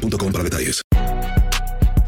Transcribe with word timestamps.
para 0.00 0.44
detalles. 0.44 0.82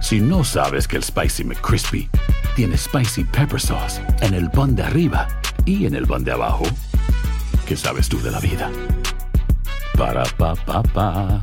Si 0.01 0.21
no 0.21 0.45
sabes 0.45 0.89
que 0.89 0.97
el 0.97 1.05
Spicy 1.05 1.45
McCrispy 1.45 2.09
tiene 2.57 2.77
Spicy 2.77 3.25
Pepper 3.25 3.61
Sauce 3.61 4.01
en 4.21 4.35
el 4.35 4.51
pan 4.51 4.75
de 4.75 4.83
arriba 4.83 5.29
y 5.65 5.87
en 5.87 5.95
el 5.95 6.07
pan 6.07 6.25
de 6.25 6.33
abajo, 6.33 6.65
¿qué 7.67 7.77
sabes 7.77 8.09
tú 8.09 8.21
de 8.21 8.31
la 8.31 8.41
vida? 8.41 8.71
Para, 9.97 10.25
pa, 10.37 10.55
pa, 10.55 10.83
pa. 10.83 11.43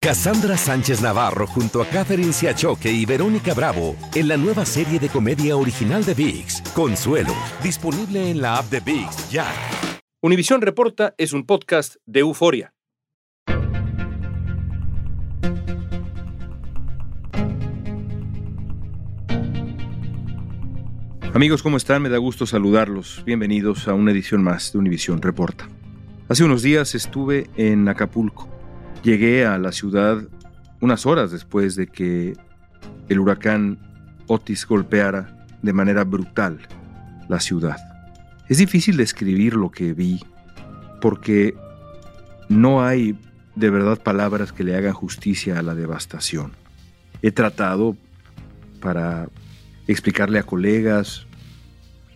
Cassandra 0.00 0.56
Sánchez 0.56 1.00
Navarro 1.00 1.46
junto 1.46 1.80
a 1.80 1.86
Catherine 1.86 2.32
Siachoque 2.32 2.90
y 2.90 3.06
Verónica 3.06 3.54
Bravo 3.54 3.96
en 4.14 4.26
la 4.26 4.36
nueva 4.36 4.66
serie 4.66 4.98
de 4.98 5.08
comedia 5.08 5.56
original 5.56 6.04
de 6.04 6.14
VIX, 6.14 6.60
Consuelo, 6.74 7.34
disponible 7.62 8.30
en 8.30 8.42
la 8.42 8.56
app 8.56 8.68
de 8.68 8.80
VIX 8.80 9.30
ya. 9.30 9.46
Univisión 10.20 10.60
Reporta 10.60 11.14
es 11.18 11.32
un 11.32 11.46
podcast 11.46 11.96
de 12.04 12.20
euforia. 12.20 12.72
Amigos, 21.34 21.62
¿cómo 21.62 21.78
están? 21.78 22.02
Me 22.02 22.10
da 22.10 22.18
gusto 22.18 22.44
saludarlos. 22.44 23.22
Bienvenidos 23.24 23.88
a 23.88 23.94
una 23.94 24.10
edición 24.10 24.42
más 24.42 24.70
de 24.70 24.78
Univisión 24.78 25.22
Reporta. 25.22 25.66
Hace 26.28 26.44
unos 26.44 26.60
días 26.60 26.94
estuve 26.94 27.48
en 27.56 27.88
Acapulco. 27.88 28.50
Llegué 29.02 29.46
a 29.46 29.56
la 29.56 29.72
ciudad 29.72 30.22
unas 30.82 31.06
horas 31.06 31.30
después 31.30 31.74
de 31.74 31.86
que 31.86 32.34
el 33.08 33.18
huracán 33.18 33.78
Otis 34.26 34.66
golpeara 34.66 35.46
de 35.62 35.72
manera 35.72 36.04
brutal 36.04 36.58
la 37.30 37.40
ciudad. 37.40 37.78
Es 38.50 38.58
difícil 38.58 38.98
describir 38.98 39.54
lo 39.54 39.70
que 39.70 39.94
vi 39.94 40.20
porque 41.00 41.54
no 42.50 42.84
hay 42.84 43.18
de 43.54 43.70
verdad 43.70 44.02
palabras 44.02 44.52
que 44.52 44.64
le 44.64 44.76
hagan 44.76 44.92
justicia 44.92 45.58
a 45.58 45.62
la 45.62 45.74
devastación. 45.74 46.52
He 47.22 47.30
tratado 47.32 47.96
para 48.82 49.30
explicarle 49.86 50.38
a 50.38 50.44
colegas, 50.44 51.26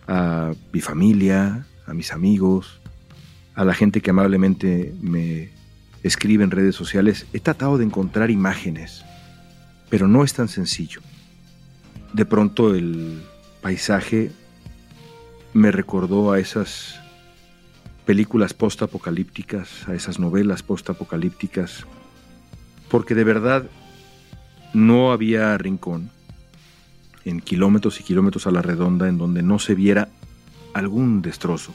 a 0.06 0.52
mi 0.72 0.80
familia, 0.80 1.66
a 1.86 1.94
mis 1.94 2.12
amigos, 2.12 2.80
a 3.54 3.64
la 3.64 3.74
gente 3.74 4.00
que 4.00 4.10
amablemente 4.10 4.94
me 5.00 5.50
escribe 6.02 6.44
en 6.44 6.50
redes 6.50 6.76
sociales, 6.76 7.26
he 7.32 7.40
tratado 7.40 7.78
de 7.78 7.84
encontrar 7.84 8.30
imágenes, 8.30 9.04
pero 9.88 10.06
no 10.08 10.24
es 10.24 10.34
tan 10.34 10.48
sencillo. 10.48 11.00
De 12.12 12.24
pronto 12.24 12.74
el 12.74 13.22
paisaje 13.60 14.30
me 15.52 15.72
recordó 15.72 16.32
a 16.32 16.38
esas 16.38 17.00
películas 18.04 18.54
post-apocalípticas, 18.54 19.88
a 19.88 19.94
esas 19.94 20.18
novelas 20.18 20.62
post-apocalípticas, 20.62 21.84
porque 22.88 23.14
de 23.14 23.24
verdad 23.24 23.66
no 24.72 25.12
había 25.12 25.56
rincón 25.58 26.10
en 27.26 27.40
kilómetros 27.40 28.00
y 28.00 28.04
kilómetros 28.04 28.46
a 28.46 28.52
la 28.52 28.62
redonda 28.62 29.08
en 29.08 29.18
donde 29.18 29.42
no 29.42 29.58
se 29.58 29.74
viera 29.74 30.08
algún 30.72 31.22
destrozo, 31.22 31.74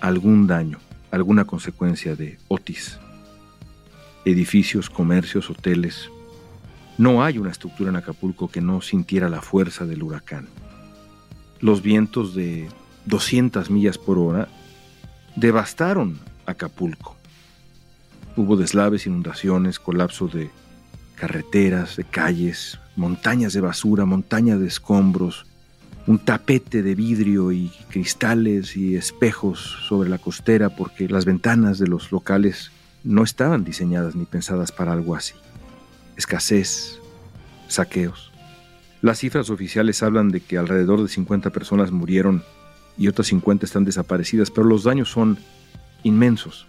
algún 0.00 0.46
daño, 0.46 0.78
alguna 1.10 1.44
consecuencia 1.44 2.16
de 2.16 2.38
Otis. 2.48 2.98
Edificios, 4.24 4.88
comercios, 4.88 5.50
hoteles. 5.50 6.10
No 6.96 7.22
hay 7.22 7.36
una 7.36 7.50
estructura 7.50 7.90
en 7.90 7.96
Acapulco 7.96 8.48
que 8.48 8.62
no 8.62 8.80
sintiera 8.80 9.28
la 9.28 9.42
fuerza 9.42 9.84
del 9.84 10.02
huracán. 10.02 10.48
Los 11.60 11.82
vientos 11.82 12.34
de 12.34 12.66
200 13.04 13.70
millas 13.70 13.98
por 13.98 14.18
hora 14.18 14.48
devastaron 15.36 16.18
Acapulco. 16.46 17.16
Hubo 18.34 18.56
deslaves, 18.56 19.06
inundaciones, 19.06 19.78
colapso 19.78 20.26
de 20.26 20.50
carreteras, 21.16 21.96
de 21.96 22.04
calles, 22.04 22.78
montañas 22.94 23.52
de 23.52 23.60
basura, 23.60 24.04
montañas 24.04 24.60
de 24.60 24.68
escombros, 24.68 25.46
un 26.06 26.18
tapete 26.20 26.82
de 26.82 26.94
vidrio 26.94 27.50
y 27.50 27.72
cristales 27.90 28.76
y 28.76 28.94
espejos 28.94 29.76
sobre 29.88 30.08
la 30.08 30.18
costera 30.18 30.70
porque 30.70 31.08
las 31.08 31.24
ventanas 31.24 31.78
de 31.78 31.88
los 31.88 32.12
locales 32.12 32.70
no 33.02 33.24
estaban 33.24 33.64
diseñadas 33.64 34.14
ni 34.14 34.24
pensadas 34.24 34.70
para 34.70 34.92
algo 34.92 35.16
así. 35.16 35.34
Escasez, 36.16 37.00
saqueos. 37.68 38.32
Las 39.02 39.18
cifras 39.18 39.50
oficiales 39.50 40.02
hablan 40.02 40.30
de 40.30 40.40
que 40.40 40.58
alrededor 40.58 41.02
de 41.02 41.08
50 41.08 41.50
personas 41.50 41.90
murieron 41.90 42.42
y 42.96 43.08
otras 43.08 43.26
50 43.28 43.66
están 43.66 43.84
desaparecidas, 43.84 44.50
pero 44.50 44.66
los 44.66 44.84
daños 44.84 45.10
son 45.10 45.38
inmensos. 46.02 46.66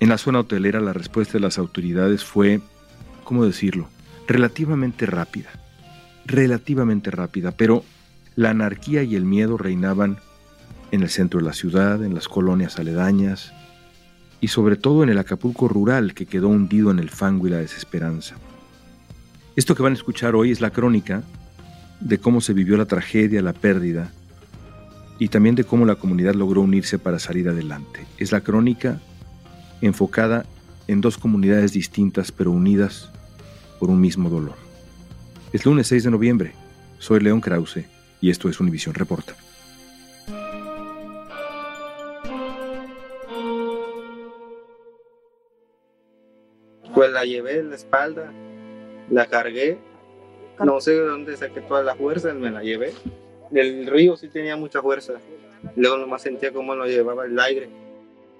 En 0.00 0.08
la 0.08 0.18
zona 0.18 0.40
hotelera 0.40 0.80
la 0.80 0.92
respuesta 0.92 1.34
de 1.34 1.40
las 1.40 1.58
autoridades 1.58 2.24
fue, 2.24 2.60
¿cómo 3.26 3.44
decirlo?, 3.44 3.88
relativamente 4.26 5.04
rápida. 5.04 5.50
Relativamente 6.24 7.10
rápida, 7.10 7.50
pero 7.50 7.84
la 8.36 8.50
anarquía 8.50 9.02
y 9.02 9.16
el 9.16 9.24
miedo 9.24 9.58
reinaban 9.58 10.18
en 10.92 11.02
el 11.02 11.10
centro 11.10 11.40
de 11.40 11.46
la 11.46 11.52
ciudad, 11.52 12.02
en 12.04 12.14
las 12.14 12.28
colonias 12.28 12.78
aledañas 12.78 13.52
y 14.40 14.48
sobre 14.48 14.76
todo 14.76 15.02
en 15.02 15.08
el 15.08 15.18
Acapulco 15.18 15.68
rural 15.68 16.14
que 16.14 16.26
quedó 16.26 16.48
hundido 16.48 16.90
en 16.90 16.98
el 16.98 17.10
fango 17.10 17.46
y 17.46 17.50
la 17.50 17.58
desesperanza. 17.58 18.36
Esto 19.56 19.74
que 19.74 19.82
van 19.82 19.92
a 19.92 19.96
escuchar 19.96 20.34
hoy 20.34 20.50
es 20.50 20.60
la 20.60 20.70
crónica 20.70 21.22
de 22.00 22.18
cómo 22.18 22.40
se 22.40 22.52
vivió 22.52 22.76
la 22.76 22.84
tragedia, 22.84 23.42
la 23.42 23.54
pérdida 23.54 24.12
y 25.18 25.28
también 25.28 25.54
de 25.54 25.64
cómo 25.64 25.86
la 25.86 25.96
comunidad 25.96 26.34
logró 26.34 26.60
unirse 26.60 26.98
para 26.98 27.18
salir 27.18 27.48
adelante. 27.48 28.06
Es 28.18 28.32
la 28.32 28.42
crónica 28.42 29.00
enfocada 29.80 30.44
en 30.88 31.00
dos 31.00 31.18
comunidades 31.18 31.72
distintas 31.72 32.30
pero 32.30 32.50
unidas 32.50 33.10
por 33.78 33.90
un 33.90 34.00
mismo 34.00 34.28
dolor. 34.28 34.54
Es 35.52 35.64
lunes 35.64 35.86
6 35.88 36.04
de 36.04 36.10
noviembre. 36.10 36.52
Soy 36.98 37.20
León 37.20 37.40
Krause 37.40 37.84
y 38.20 38.30
esto 38.30 38.48
es 38.48 38.60
Univisión 38.60 38.94
Reporta. 38.94 39.34
Pues 46.94 47.12
la 47.12 47.24
llevé 47.24 47.58
en 47.58 47.68
la 47.70 47.76
espalda, 47.76 48.32
la 49.10 49.26
cargué, 49.26 49.78
no 50.64 50.80
sé 50.80 50.92
de 50.92 51.00
dónde 51.00 51.36
saqué 51.36 51.60
todas 51.60 51.84
las 51.84 51.98
fuerzas, 51.98 52.34
me 52.34 52.50
la 52.50 52.62
llevé. 52.62 52.92
El 53.52 53.86
río 53.86 54.16
sí 54.16 54.28
tenía 54.28 54.56
mucha 54.56 54.80
fuerza, 54.80 55.12
luego 55.76 55.98
nomás 55.98 56.22
sentía 56.22 56.52
cómo 56.52 56.74
lo 56.74 56.86
llevaba 56.86 57.26
el 57.26 57.38
aire. 57.38 57.68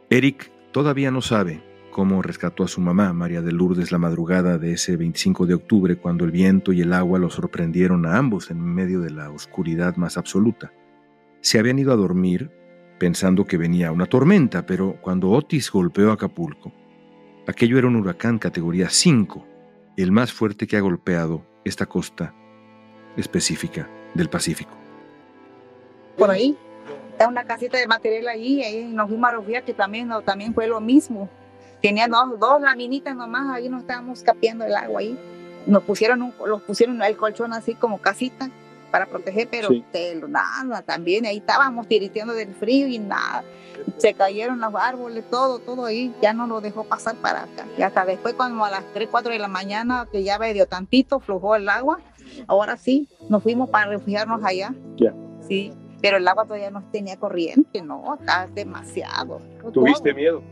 Eric 0.09 0.51
todavía 0.73 1.11
no 1.11 1.21
sabe 1.21 1.61
cómo 1.97 2.21
rescató 2.21 2.63
a 2.63 2.69
su 2.69 2.83
mamá, 2.83 3.15
María 3.15 3.41
de 3.41 3.53
Lourdes, 3.53 3.91
la 3.91 3.97
madrugada 3.97 4.59
de 4.59 4.73
ese 4.73 4.99
25 4.99 5.47
de 5.47 5.55
octubre, 5.55 5.97
cuando 5.97 6.27
el 6.27 6.31
viento 6.31 6.75
y 6.75 6.83
el 6.83 6.93
agua 6.93 7.19
lo 7.19 7.31
sorprendieron 7.31 8.05
a 8.05 8.19
ambos 8.19 8.51
en 8.51 8.61
medio 8.61 9.01
de 9.01 9.09
la 9.09 9.31
oscuridad 9.31 9.97
más 9.97 10.19
absoluta. 10.19 10.75
Se 11.41 11.59
habían 11.59 11.79
ido 11.79 11.95
a 11.95 11.97
dormir 11.97 12.51
pensando 12.99 13.47
que 13.47 13.57
venía 13.57 13.93
una 13.93 14.05
tormenta, 14.05 14.67
pero 14.67 14.99
cuando 15.01 15.31
Otis 15.31 15.71
golpeó 15.71 16.13
Acapulco, 16.13 16.71
aquello 17.47 17.79
era 17.79 17.87
un 17.87 17.97
huracán 17.97 18.39
categoría 18.39 18.91
5, 18.91 19.47
el 19.97 20.13
más 20.13 20.35
fuerte 20.35 20.67
que 20.67 20.77
ha 20.77 20.81
golpeado 20.81 21.47
esta 21.65 21.87
costa 21.87 22.35
específica 23.17 23.89
del 24.13 24.29
Pacífico. 24.29 24.77
Por 26.19 26.31
ahí, 26.31 26.59
está 27.13 27.27
una 27.27 27.45
casita 27.45 27.79
de 27.79 27.87
material 27.87 28.29
ahí, 28.29 28.63
ahí 28.63 28.95
fuimos 29.09 29.31
a 29.31 29.37
refugiar, 29.37 29.65
que 29.65 29.73
también, 29.73 30.11
también 30.27 30.53
fue 30.53 30.67
lo 30.67 30.79
mismo. 30.79 31.31
Tenía 31.83 32.09
dos, 32.09 32.39
dos 32.39 32.61
laminitas 32.61 33.15
nomás, 33.15 33.55
ahí 33.55 33.69
nos 33.69 33.83
estábamos 33.83 34.23
capiendo 34.23 34.65
el 34.65 34.75
agua 34.75 35.01
ahí. 35.01 35.19
Nos 35.67 35.83
pusieron, 35.83 36.23
un, 36.23 36.33
los 36.47 36.63
pusieron 36.63 37.03
el 37.03 37.17
colchón 37.17 37.53
así 37.53 37.75
como 37.75 37.99
casita 37.99 38.49
para 38.91 39.07
proteger, 39.07 39.49
pero 39.51 39.69
Sí. 39.69 39.85
nada, 40.29 40.83
también 40.83 41.27
ahí 41.27 41.39
estábamos 41.39 41.87
tiriteando 41.89 42.33
del 42.35 42.55
frío 42.55 42.87
y 42.87 42.99
nada. 42.99 43.45
Se 43.99 44.15
cayeron 44.15 44.61
los 44.61 44.75
árboles, 44.75 45.25
todo, 45.31 45.59
todo 45.59 45.85
ahí, 45.87 46.15
ya 46.23 46.33
no 46.33 46.47
lo 46.47 46.61
dejó 46.61 46.85
pasar 46.85 47.17
para 47.17 47.43
acá. 47.43 47.67
Y 47.77 47.83
hasta 47.83 48.05
después, 48.05 48.35
cuando 48.35 48.65
a 48.65 48.71
las 48.71 48.85
3, 48.95 49.09
4 49.11 49.33
de 49.33 49.39
la 49.39 49.49
mañana, 49.49 50.07
que 50.11 50.23
ya 50.23 50.39
medio 50.39 50.67
tantito, 50.67 51.21
flujó 51.21 51.57
el 51.57 51.69
agua, 51.69 51.99
ahora 52.47 52.77
sí, 52.77 53.09
nos 53.29 53.43
fuimos 53.43 53.69
para 53.69 53.91
refugiarnos 53.91 54.43
allá. 54.45 54.73
Ya. 54.97 55.13
Sí, 55.47 55.73
pero 56.01 56.17
el 56.17 56.27
agua 56.27 56.45
todavía 56.45 56.71
no 56.71 56.83
tenía 56.91 57.17
corriente, 57.17 57.83
no, 57.83 58.17
está 58.19 58.49
demasiado. 58.53 59.41
¿Tuviste 59.73 60.15
miedo? 60.15 60.43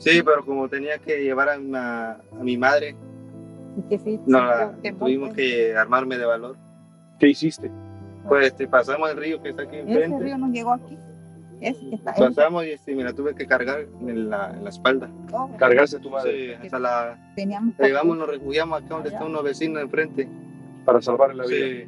Sí, 0.00 0.22
pero 0.24 0.44
como 0.44 0.68
tenía 0.68 0.98
que 0.98 1.22
llevar 1.22 1.48
a, 1.50 1.58
mi 1.58 1.68
ma- 1.68 2.12
a 2.12 2.42
mi 2.42 2.56
madre, 2.56 2.96
Y 3.78 3.82
que 3.88 3.98
sí, 3.98 4.18
no, 4.26 4.38
la- 4.38 4.74
que- 4.82 4.92
tuvimos 4.92 5.32
que 5.34 5.76
armarme 5.76 6.18
de 6.18 6.24
valor. 6.26 6.56
¿Qué 7.18 7.28
hiciste? 7.28 7.70
Pues 8.28 8.48
este, 8.48 8.66
pasamos 8.66 9.10
el 9.10 9.16
río 9.16 9.42
que 9.42 9.50
está 9.50 9.62
aquí 9.62 9.76
Ese 9.76 9.90
enfrente. 9.92 10.24
río 10.24 10.38
nos 10.38 10.50
llegó 10.50 10.72
aquí. 10.72 10.96
Ese 11.60 11.88
que 11.90 11.94
está 11.96 12.14
Pasamos 12.14 12.64
y 12.64 12.70
este, 12.70 12.94
me 12.96 13.04
la 13.04 13.12
tuve 13.12 13.34
que 13.34 13.46
cargar 13.46 13.80
en 14.00 14.30
la, 14.30 14.50
en 14.56 14.64
la 14.64 14.70
espalda. 14.70 15.10
Oh, 15.32 15.50
Cargarse 15.58 15.98
a 15.98 16.00
tu 16.00 16.08
Sí, 16.24 16.52
hasta 16.52 16.78
la. 16.78 17.32
Teníamos 17.36 17.74
Llegamos, 17.78 18.16
nos 18.16 18.28
refugiamos 18.28 18.78
acá 18.82 18.94
donde 18.94 19.10
están 19.10 19.26
unos 19.28 19.44
vecinos 19.44 19.82
enfrente. 19.82 20.26
para 20.86 21.02
salvarle 21.02 21.34
la 21.36 21.44
vida. 21.46 21.66
Sí. 21.66 21.84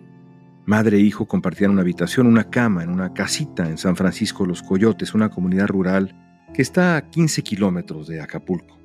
Madre 0.66 0.98
e 0.98 1.00
hijo 1.00 1.26
compartían 1.26 1.70
una 1.72 1.80
habitación, 1.80 2.26
una 2.26 2.44
cama 2.44 2.84
en 2.84 2.90
una 2.90 3.12
casita 3.14 3.66
en 3.68 3.78
San 3.78 3.96
Francisco 3.96 4.44
Los 4.46 4.62
Coyotes, 4.62 5.14
una 5.14 5.28
comunidad 5.30 5.66
rural 5.68 6.14
que 6.54 6.62
está 6.62 6.96
a 6.96 7.10
15 7.10 7.42
kilómetros 7.42 8.06
de 8.08 8.20
Acapulco. 8.20 8.76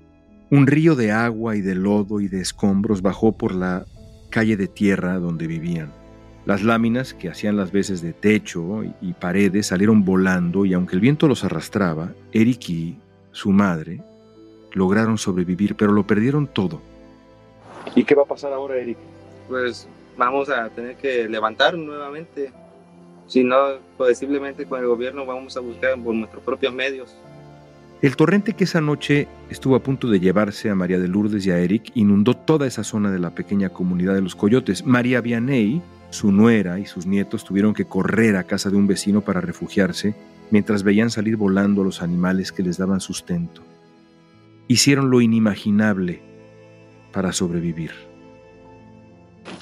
Un 0.50 0.68
río 0.68 0.96
de 0.96 1.12
agua 1.12 1.56
y 1.56 1.62
de 1.62 1.76
lodo 1.76 2.22
y 2.22 2.28
de 2.28 2.40
escombros 2.40 3.02
bajó 3.02 3.34
por 3.34 3.54
la 3.54 3.86
calle 4.30 4.56
de 4.56 4.68
tierra 4.68 5.20
donde 5.20 5.48
vivían. 5.48 5.92
Las 6.46 6.64
láminas 6.64 7.14
que 7.14 7.28
hacían 7.28 7.58
las 7.58 7.74
veces 7.74 8.02
de 8.02 8.14
techo 8.14 8.84
y 9.02 9.12
paredes 9.14 9.68
salieron 9.68 10.06
volando 10.06 10.66
y 10.66 10.74
aunque 10.74 10.96
el 10.96 11.02
viento 11.02 11.28
los 11.28 11.44
arrastraba, 11.44 12.14
Eric 12.32 12.70
y 12.70 12.98
su 13.32 13.52
madre 13.52 14.02
lograron 14.72 15.18
sobrevivir, 15.18 15.76
pero 15.76 15.92
lo 15.92 16.08
perdieron 16.08 16.48
todo. 16.48 16.82
¿Y 17.96 18.06
qué 18.06 18.16
va 18.16 18.24
a 18.24 18.28
pasar 18.28 18.54
ahora, 18.54 18.78
Eric? 18.78 18.98
Pues 19.50 19.90
vamos 20.16 20.50
a 20.50 20.70
tener 20.70 20.96
que 20.96 21.28
levantar 21.28 21.78
nuevamente. 21.78 22.52
Si 23.28 23.44
no, 23.44 23.80
posiblemente 23.98 24.66
con 24.66 24.80
el 24.80 24.88
gobierno 24.88 25.26
vamos 25.26 25.58
a 25.58 25.60
buscar 25.60 26.02
por 26.02 26.16
nuestros 26.16 26.42
propios 26.44 26.74
medios. 26.74 27.14
El 28.00 28.16
torrente 28.16 28.54
que 28.54 28.66
esa 28.66 28.80
noche 28.80 29.28
estuvo 29.50 29.76
a 29.76 29.82
punto 29.82 30.08
de 30.08 30.20
llevarse 30.20 30.70
a 30.70 30.76
María 30.76 31.00
de 31.00 31.08
Lourdes 31.08 31.48
y 31.48 31.52
a 31.52 31.58
Eric 31.58 31.92
inundó 31.96 32.36
toda 32.36 32.68
esa 32.68 32.84
zona 32.84 33.10
de 33.10 33.18
la 33.18 33.32
pequeña 33.32 33.70
comunidad 33.70 34.14
de 34.14 34.22
los 34.22 34.36
Coyotes. 34.36 34.86
María 34.86 35.20
Vianey, 35.20 35.82
su 36.12 36.32
nuera 36.32 36.78
y 36.78 36.86
sus 36.86 37.08
nietos 37.08 37.44
tuvieron 37.44 37.74
que 37.74 37.86
correr 37.86 38.36
a 38.36 38.44
casa 38.44 38.70
de 38.70 38.76
un 38.76 38.86
vecino 38.86 39.22
para 39.22 39.42
refugiarse 39.42 40.14
mientras 40.52 40.84
veían 40.84 41.10
salir 41.10 41.38
volando 41.38 41.82
a 41.82 41.86
los 41.86 42.04
animales 42.04 42.52
que 42.52 42.62
les 42.62 42.78
daban 42.78 43.02
sustento. 43.02 43.64
Hicieron 44.68 45.10
lo 45.10 45.20
inimaginable 45.20 46.22
para 47.12 47.34
sobrevivir. 47.34 47.94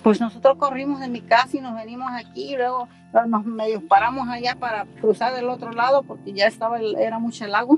Pues 0.04 0.20
nosotros 0.20 0.58
corrimos 0.58 1.00
de 1.00 1.08
mi 1.08 1.22
casa 1.22 1.56
y 1.56 1.62
nos 1.62 1.74
venimos 1.74 2.12
aquí 2.12 2.54
y 2.54 2.58
luego 2.58 2.90
nos 3.28 3.84
paramos 3.88 4.28
allá 4.28 4.56
para 4.60 4.86
cruzar 5.00 5.34
del 5.34 5.48
otro 5.48 5.72
lado 5.72 6.04
porque 6.04 6.34
ya 6.34 6.48
estaba 6.48 6.80
era 6.82 7.18
mucho 7.18 7.46
el 7.46 7.56
agua 7.56 7.78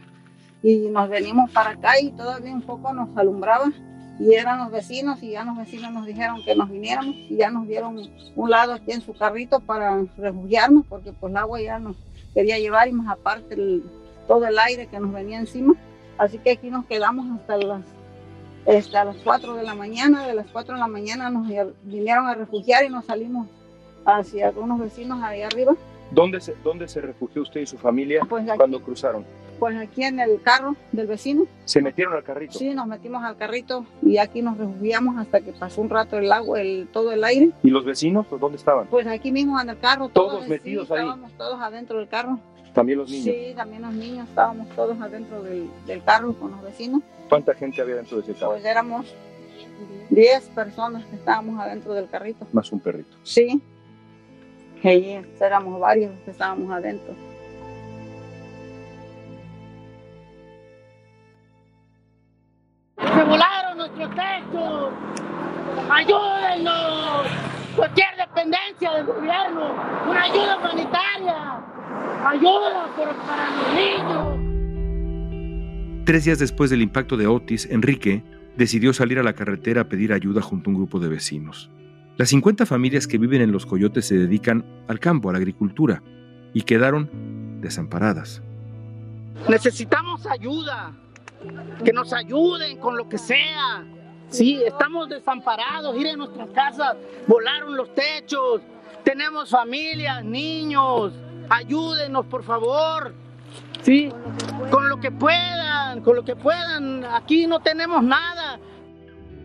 y 0.64 0.90
nos 0.90 1.10
venimos 1.10 1.52
para 1.52 1.72
acá 1.72 2.00
y 2.02 2.12
todavía 2.12 2.52
un 2.54 2.62
poco 2.62 2.94
nos 2.94 3.16
alumbraba 3.18 3.72
y 4.20 4.34
eran 4.34 4.58
los 4.60 4.72
vecinos 4.72 5.22
y 5.22 5.32
ya 5.32 5.44
los 5.44 5.56
vecinos 5.58 5.92
nos 5.94 6.06
dijeron 6.06 6.44
que 6.44 6.56
nos 6.56 6.70
viniéramos 6.70 7.16
y 7.16 7.38
ya 7.38 7.52
nos 7.52 7.68
dieron 7.68 8.00
un 8.36 8.50
lado 8.50 8.74
aquí 8.74 8.92
en 8.92 9.02
su 9.02 9.14
carrito 9.14 9.60
para 9.60 10.04
refugiarnos 10.18 10.86
porque 10.90 11.14
pues 11.14 11.32
el 11.32 11.38
agua 11.38 11.62
ya 11.62 11.78
nos 11.80 11.96
quería 12.34 12.58
llevar 12.58 12.88
y 12.88 12.94
más 12.94 13.08
aparte 13.16 13.54
el- 13.54 13.84
todo 14.28 14.46
el 14.48 14.58
aire 14.60 14.88
que 14.88 15.00
nos 15.00 15.14
venía 15.14 15.40
encima 15.40 15.76
así 16.18 16.40
que 16.40 16.52
aquí 16.52 16.70
nos 16.72 16.86
quedamos 16.86 17.26
hasta 17.40 17.58
las 17.58 17.82
este, 18.66 18.98
a 18.98 19.06
las 19.06 19.16
4 19.24 19.54
de 19.54 19.64
la 19.64 19.76
mañana, 19.76 20.28
de 20.28 20.34
las 20.34 20.48
4 20.48 20.74
de 20.74 20.80
la 20.82 20.88
mañana 20.88 21.30
nos 21.30 21.48
vinieron 21.84 22.28
a 22.28 22.34
refugiar 22.36 22.84
y 22.84 22.90
nos 22.90 23.06
salimos 23.06 23.48
hacia 24.06 24.52
unos 24.52 24.80
vecinos 24.80 25.22
ahí 25.24 25.42
arriba. 25.42 25.74
¿Dónde 26.12 26.42
se, 26.42 26.54
dónde 26.66 26.88
se 26.90 27.00
refugió 27.00 27.44
usted 27.44 27.62
y 27.62 27.66
su 27.66 27.78
familia 27.78 28.26
Pues 28.28 28.46
aquí, 28.50 28.58
cuando 28.58 28.82
cruzaron? 28.82 29.24
Pues 29.58 29.76
aquí 29.78 30.04
en 30.04 30.20
el 30.20 30.42
carro 30.42 30.76
del 30.92 31.08
vecino, 31.08 31.46
¿Se 31.66 31.82
metieron 31.82 32.14
al 32.14 32.24
carrito? 32.24 32.58
sí, 32.58 32.74
nos 32.74 32.88
metimos 32.88 33.24
al 33.24 33.38
carrito 33.38 33.86
y 34.02 34.18
aquí 34.18 34.42
nos 34.42 34.58
refugiamos 34.58 35.18
hasta 35.18 35.42
que 35.42 35.52
pasó 35.52 35.82
un 35.82 35.90
rato 35.90 36.18
el 36.18 36.32
agua, 36.32 36.62
el, 36.62 36.88
todo 36.92 37.12
el 37.12 37.24
aire. 37.24 37.52
¿Y 37.64 37.70
los 37.70 37.86
vecinos 37.86 38.26
pues, 38.30 38.40
dónde 38.40 38.58
estaban? 38.58 38.88
Pues 38.88 39.08
aquí 39.08 39.32
mismo 39.32 39.60
en 39.60 39.70
el 39.70 39.80
carro. 39.80 40.10
Todos 40.10 40.48
metidos 40.48 40.90
ahí. 40.92 41.00
Estábamos 41.00 41.32
todos 41.34 41.62
adentro 41.62 42.00
del 42.00 42.08
carro. 42.08 42.40
También 42.74 43.00
los 43.00 43.10
niños. 43.10 43.26
Sí, 43.26 43.54
también 43.56 43.82
los 43.82 43.94
niños 43.94 44.30
estábamos 44.30 44.70
todos 44.76 45.00
adentro 45.02 45.42
del, 45.42 45.70
del 45.88 46.04
carro 46.04 46.34
con 46.34 46.52
los 46.52 46.62
vecinos. 46.62 47.02
¿Cuánta 47.28 47.54
gente 47.54 47.82
había 47.82 47.96
dentro 47.96 48.18
de 48.18 48.24
ese 48.24 48.34
carro? 48.34 48.52
Pues 48.52 48.66
éramos 48.66 49.16
10 50.10 50.50
personas 50.50 51.06
que 51.06 51.16
estábamos 51.16 51.60
adentro 51.60 51.94
del 51.94 52.08
carrito. 52.10 52.46
Más 52.54 52.72
un 52.72 52.80
perrito. 52.80 53.18
Sí. 53.24 53.62
Sí, 54.82 55.18
éramos 55.42 55.80
varios 55.80 56.12
que 56.24 56.32
estábamos 56.32 56.72
adentro. 56.72 57.16
Ayúdennos. 65.90 67.28
Cualquier 67.76 68.08
dependencia 68.18 68.92
del 68.94 69.06
gobierno. 69.06 69.74
Una 70.10 70.24
ayuda 70.24 70.58
humanitaria. 70.58 71.64
Ayuda 72.26 72.88
por- 72.96 73.16
para 73.16 73.50
los 73.56 73.74
niños. 73.76 74.38
Tres 76.06 76.26
días 76.26 76.40
después 76.40 76.70
del 76.70 76.82
impacto 76.82 77.18
de 77.18 77.28
Otis, 77.28 77.68
Enrique 77.70 78.24
decidió 78.56 78.94
salir 78.94 79.20
a 79.20 79.24
la 79.24 79.34
carretera 79.34 79.82
a 79.82 79.90
pedir 79.90 80.14
ayuda 80.14 80.42
junto 80.42 80.70
a 80.70 80.74
un 80.74 80.78
grupo 80.78 81.00
de 81.00 81.10
vecinos. 81.10 81.70
Las 82.18 82.30
50 82.30 82.66
familias 82.66 83.06
que 83.08 83.18
viven 83.20 83.42
en 83.42 83.52
Los 83.52 83.66
Coyotes 83.66 84.08
se 84.08 84.16
dedican 84.18 84.66
al 84.88 85.00
campo, 85.00 85.30
a 85.30 85.34
la 85.34 85.38
agricultura, 85.38 86.02
y 86.54 86.62
quedaron 86.64 87.10
desamparadas. 87.62 88.42
Necesitamos 89.48 90.26
ayuda. 90.26 90.94
Que 91.86 91.94
nos 91.94 92.12
ayuden 92.14 92.78
con 92.80 92.98
lo 92.98 93.08
que 93.08 93.20
sea. 93.20 93.86
Sí, 94.30 94.62
estamos 94.66 95.10
desamparados. 95.10 95.96
Miren 95.96 96.18
nuestras 96.18 96.50
casas. 96.50 96.96
Volaron 97.28 97.76
los 97.76 97.94
techos. 97.94 98.62
Tenemos 99.04 99.50
familias, 99.50 100.24
niños. 100.24 101.14
Ayúdenos, 101.50 102.26
por 102.26 102.44
favor. 102.44 103.14
Sí, 103.82 104.12
con 104.70 104.90
lo 104.90 105.00
que 105.00 105.12
puedan, 105.12 106.02
con 106.02 106.16
lo 106.16 106.26
que 106.26 106.36
puedan. 106.36 107.06
Aquí 107.06 107.48
no 107.48 107.60
tenemos 107.62 108.04
nada. 108.04 108.60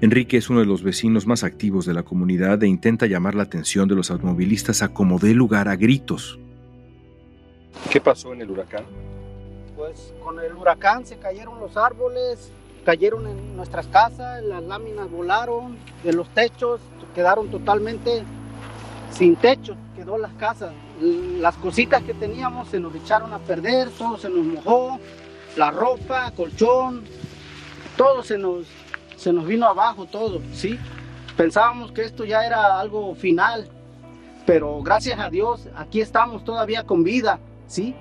Enrique 0.00 0.36
es 0.36 0.50
uno 0.50 0.58
de 0.58 0.66
los 0.66 0.82
vecinos 0.82 1.28
más 1.28 1.44
activos 1.44 1.86
de 1.86 1.94
la 1.94 2.02
comunidad 2.02 2.60
e 2.64 2.66
intenta 2.66 3.06
llamar 3.06 3.36
la 3.36 3.44
atención 3.44 3.86
de 3.86 3.94
los 3.94 4.10
automovilistas 4.10 4.82
a 4.82 4.92
como 4.92 5.20
dé 5.20 5.32
lugar 5.32 5.68
a 5.68 5.76
gritos. 5.76 6.40
¿Qué 7.88 8.00
pasó 8.00 8.32
en 8.32 8.40
el 8.40 8.50
huracán? 8.50 8.84
Pues 9.76 10.12
con 10.24 10.40
el 10.40 10.54
huracán 10.54 11.06
se 11.06 11.18
cayeron 11.18 11.60
los 11.60 11.76
árboles, 11.76 12.50
cayeron 12.84 13.26
en 13.26 13.56
nuestras 13.56 13.86
casas, 13.86 14.42
las 14.42 14.62
láminas 14.62 15.10
volaron 15.10 15.76
de 16.02 16.12
los 16.12 16.28
techos, 16.28 16.80
quedaron 17.14 17.50
totalmente 17.50 18.24
sin 19.10 19.36
techo, 19.36 19.76
quedó 19.94 20.18
las 20.18 20.32
casas. 20.34 20.72
Las 21.00 21.56
cositas 21.56 22.02
que 22.02 22.14
teníamos 22.14 22.68
se 22.68 22.80
nos 22.80 22.94
echaron 22.94 23.32
a 23.32 23.38
perder, 23.38 23.90
todo 23.90 24.16
se 24.16 24.28
nos 24.28 24.44
mojó, 24.44 24.98
la 25.56 25.70
ropa, 25.70 26.30
colchón, 26.36 27.04
todo 27.96 28.22
se 28.22 28.38
nos, 28.38 28.66
se 29.16 29.32
nos 29.32 29.46
vino 29.46 29.66
abajo, 29.66 30.06
todo, 30.06 30.40
¿sí? 30.52 30.78
Pensábamos 31.36 31.92
que 31.92 32.02
esto 32.02 32.24
ya 32.24 32.46
era 32.46 32.78
algo 32.78 33.14
final, 33.14 33.68
pero 34.46 34.82
gracias 34.82 35.18
a 35.18 35.30
Dios 35.30 35.68
aquí 35.76 36.00
estamos 36.00 36.44
todavía 36.44 36.84
con 36.84 37.02
vida, 37.02 37.38
¿sí? 37.66 37.94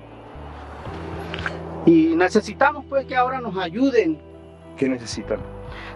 Y 1.86 2.14
necesitamos 2.14 2.84
pues 2.88 3.06
que 3.06 3.16
ahora 3.16 3.40
nos 3.40 3.56
ayuden. 3.56 4.31
¿Qué 4.76 4.88
necesitan? 4.88 5.38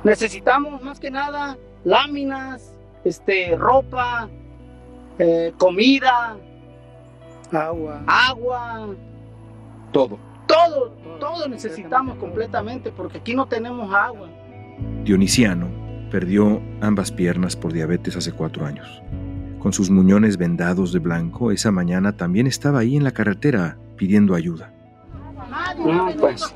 Necesitamos 0.05 0.83
más 0.83 1.01
que 1.01 1.11
nada 1.11 1.57
láminas, 1.85 2.75
este, 3.05 3.57
ropa, 3.57 4.29
eh, 5.19 5.53
comida, 5.59 6.37
Agua. 7.53 8.03
agua, 8.07 8.89
Todo. 9.93 10.19
todo, 10.47 10.91
todo 11.21 11.49
necesitamos 11.49 12.19
completamente 12.19 12.91
porque 12.91 13.19
aquí 13.19 13.35
no 13.35 13.47
tenemos 13.47 13.93
agua. 13.95 14.29
Dionisiano 15.05 15.69
perdió 16.11 16.61
ambas 16.81 17.11
piernas 17.13 17.57
por 17.57 17.73
diabetes 17.73 18.17
hace 18.17 18.33
cuatro 18.33 18.67
años. 18.67 19.03
Con 19.61 19.73
sus 19.73 19.91
muñones 19.91 20.37
vendados 20.37 20.93
de 20.93 20.99
blanco, 21.01 21.51
esa 21.51 21.71
mañana 21.73 22.17
también 22.17 22.47
estaba 22.47 22.81
ahí 22.81 22.97
en 22.97 23.05
la 23.05 23.11
carretera 23.13 23.79
pidiendo 23.97 24.35
ayuda. 24.35 24.73
No, 25.79 25.93
nadie 25.93 26.17
pues. 26.17 26.55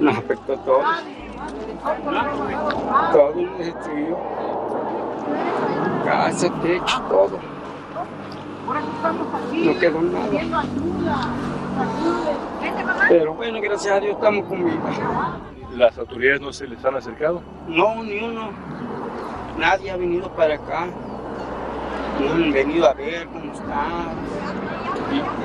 Nos 0.00 0.16
afectó 0.18 0.56
todo. 0.58 0.82
Todo 3.12 3.34
nos 3.34 3.58
destruyó. 3.58 4.16
Casa, 6.04 6.48
techo, 6.62 7.02
todo. 7.08 7.38
Por 8.66 8.76
eso 8.76 8.86
estamos 8.96 9.26
aquí. 9.34 9.64
No 9.66 9.78
quedó 9.80 10.02
nada. 10.02 10.64
Pero 13.08 13.34
bueno, 13.34 13.60
gracias 13.60 13.94
a 13.94 14.00
Dios 14.00 14.14
estamos 14.14 14.46
con 14.46 14.64
vida. 14.64 14.78
¿Las 15.76 15.98
autoridades 15.98 16.40
no 16.40 16.52
se 16.52 16.66
les 16.68 16.84
han 16.84 16.96
acercado? 16.96 17.42
No, 17.68 18.02
ni 18.02 18.22
uno. 18.22 18.50
Nadie 19.58 19.90
ha 19.90 19.96
venido 19.96 20.28
para 20.30 20.54
acá. 20.54 20.86
No 22.20 22.32
han 22.32 22.52
venido 22.52 22.86
a 22.88 22.92
ver 22.94 23.26
cómo 23.28 23.52
está. 23.52 23.86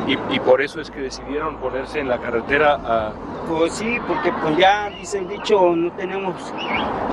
Y, 0.07 0.11
y- 0.13 0.35
y 0.35 0.39
por 0.39 0.61
eso 0.61 0.79
es 0.81 0.91
que 0.91 0.99
decidieron 1.01 1.55
ponerse 1.57 1.99
en 1.99 2.07
la 2.09 2.19
carretera 2.19 2.75
a, 2.75 3.13
Pues 3.47 3.73
sí, 3.73 3.97
porque 4.07 4.31
pues 4.41 4.57
ya 4.57 4.89
dice 4.89 5.19
el 5.19 5.27
dicho, 5.27 5.75
no 5.75 5.91
tenemos, 5.93 6.33